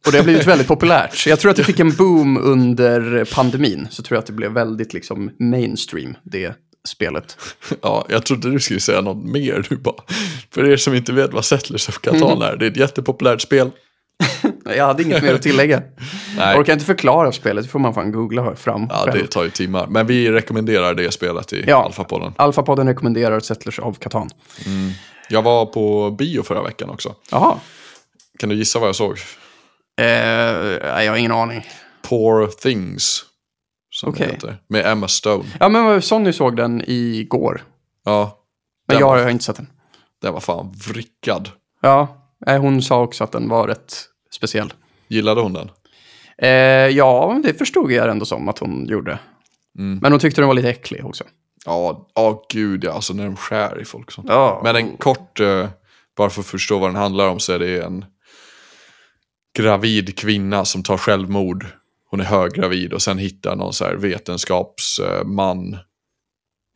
[0.06, 1.26] Och det har blivit väldigt populärt.
[1.26, 3.86] Jag tror att det fick en boom under pandemin.
[3.90, 6.54] Så tror jag att det blev väldigt liksom mainstream, det
[6.88, 7.36] spelet.
[7.82, 9.66] ja, jag trodde du skulle säga något mer.
[9.68, 10.02] Du bara,
[10.54, 12.42] för er som inte vet vad Settlers of Catan Mm.
[12.42, 13.70] är, det är ett jättepopulärt spel.
[14.76, 15.78] Jag hade inget mer att tillägga.
[16.36, 16.48] Nej.
[16.52, 19.22] Jag orkar inte förklara spelet, det får man fan googla fram Ja, själv.
[19.22, 19.86] det tar ju timmar.
[19.86, 21.84] Men vi rekommenderar det spelet i Ja.
[21.84, 22.32] Alfapodden.
[22.36, 24.30] Alfapodden rekommenderar Settlers of Catan.
[25.28, 27.14] Jag var på bio förra veckan också.
[27.30, 27.54] Jaha.
[28.38, 29.18] Kan du gissa vad jag såg?
[30.00, 30.06] Eh,
[31.04, 31.66] jag har ingen aning.
[32.02, 33.24] Poor Things.
[33.90, 34.56] Som det heter.
[34.68, 35.44] Med Emma Stone.
[35.60, 37.62] Ja, men Sonny såg den igår.
[38.04, 38.38] Ja,
[38.88, 39.70] Men jag var- har inte sett den.
[40.22, 41.50] den var fan vrickad.
[41.82, 43.94] Ja, hon sa också att den var rätt
[44.34, 44.72] speciell.
[45.08, 45.70] Gillade hon den?
[46.38, 46.50] Eh,
[46.96, 49.18] ja, det förstod jag ändå som att hon gjorde.
[49.78, 49.98] Mm.
[50.02, 51.24] Men hon tyckte den var lite äcklig också.
[51.64, 52.92] Ja, ja gud ja.
[52.92, 54.28] Alltså när de skär i folk sånt.
[54.30, 54.60] Ja.
[54.64, 55.68] Men en kort, eh,
[56.16, 58.04] bara för att förstå vad den handlar om så är det en
[59.58, 61.66] gravid kvinna som tar självmord.
[62.10, 65.76] Hon är höggravid och sen hittar någon så här vetenskapsman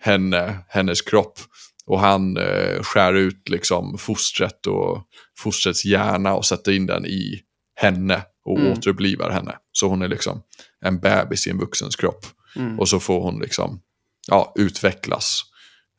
[0.01, 1.39] henne, hennes kropp.
[1.87, 5.03] Och han eh, skär ut liksom fostret och
[5.39, 7.41] fostrets hjärna och sätter in den i
[7.81, 8.73] henne och Mm.
[8.73, 9.57] återupplivar henne.
[9.73, 10.43] Så hon är liksom
[10.81, 12.27] en bebis i en vuxens kropp.
[12.57, 12.79] Mm.
[12.81, 13.81] Och så får hon liksom
[14.29, 15.43] ja, utvecklas.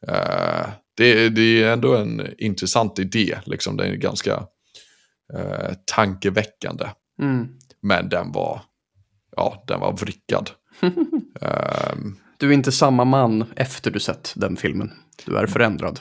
[0.08, 3.78] Eh, det, det är ändå en intressant idé, liksom.
[3.78, 4.34] den är ganska
[5.34, 6.86] eh, tankeväckande.
[7.22, 7.48] Mm.
[7.82, 8.62] Men den var,
[9.36, 10.50] ja, den var vrickad.
[11.42, 14.92] Ehm, du är inte samma man efter du sett den filmen.
[15.26, 16.00] Du är förändrad.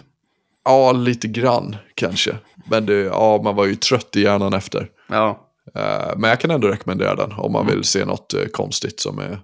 [0.65, 2.37] Ja, lite grann kanske.
[2.71, 4.89] Men det, ja, man var ju trött i hjärnan efter.
[5.09, 5.49] Ja.
[5.75, 9.19] Eh, men jag kan ändå rekommendera den om man vill se något eh, konstigt som
[9.19, 9.41] är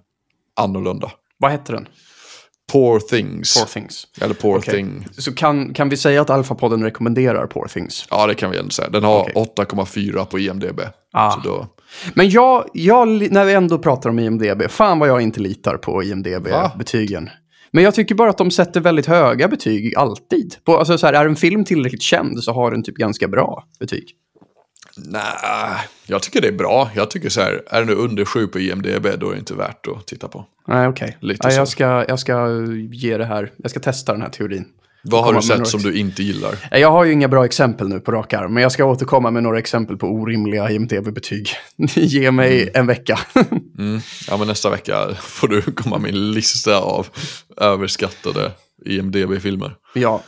[0.55, 1.11] annorlunda.
[1.37, 1.87] Vad heter den?
[2.71, 3.57] Poor Things.
[3.57, 4.07] Poor Things.
[4.21, 4.73] Eller Poor Okej.
[4.73, 5.07] Thing.
[5.11, 8.07] Så kan, kan vi säga att Alpha-podden rekommenderar Poor Things?
[8.09, 8.89] Ja, det kan vi ändå säga.
[8.89, 9.33] Den har Okej.
[9.57, 10.81] 8,4 på IMDB.
[11.13, 11.31] Ah.
[11.31, 11.67] Så då,
[12.13, 16.03] Men jag, jag, när vi ändå pratar om IMDB, fan vad jag inte litar på?
[16.03, 17.29] IMDB-betygen.
[17.71, 20.55] Men jag tycker bara att de sätter väldigt höga betyg, alltid.
[20.63, 23.63] På, alltså så här, är en film tillräckligt känd så har den typ ganska bra
[23.79, 24.11] betyg.
[24.97, 25.77] nej,
[26.07, 26.89] jag tycker det är bra.
[26.95, 29.53] Jag tycker så här, är det nu under 7 på IMDB då är det inte
[29.53, 30.45] värt att titta på.
[30.67, 31.17] Nej, okej.
[31.19, 32.47] Lite Ja, jag, ska, jag ska
[32.91, 34.65] ge det här, jag ska testa den här teorin.
[35.03, 36.55] Vad har du sett som du inte gillar?
[36.71, 39.43] Jag har ju inga bra exempel nu på rak arm, men jag ska återkomma med
[39.43, 41.49] några exempel på orimliga IMDB-betyg.
[41.95, 43.19] Ge mig en vecka.
[43.79, 44.01] Mm.
[44.27, 47.07] Ja, men nästa vecka får du komma med en lista av
[47.57, 48.51] överskattade
[48.85, 49.75] IMDB-filmer.
[49.93, 50.21] ja.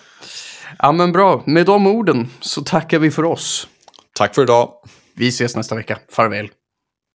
[0.79, 1.43] ja, men bra.
[1.45, 3.67] Med de orden så tackar vi för oss.
[4.15, 4.69] Tack för idag.
[5.15, 5.97] Vi ses nästa vecka.
[6.11, 6.49] Farväl.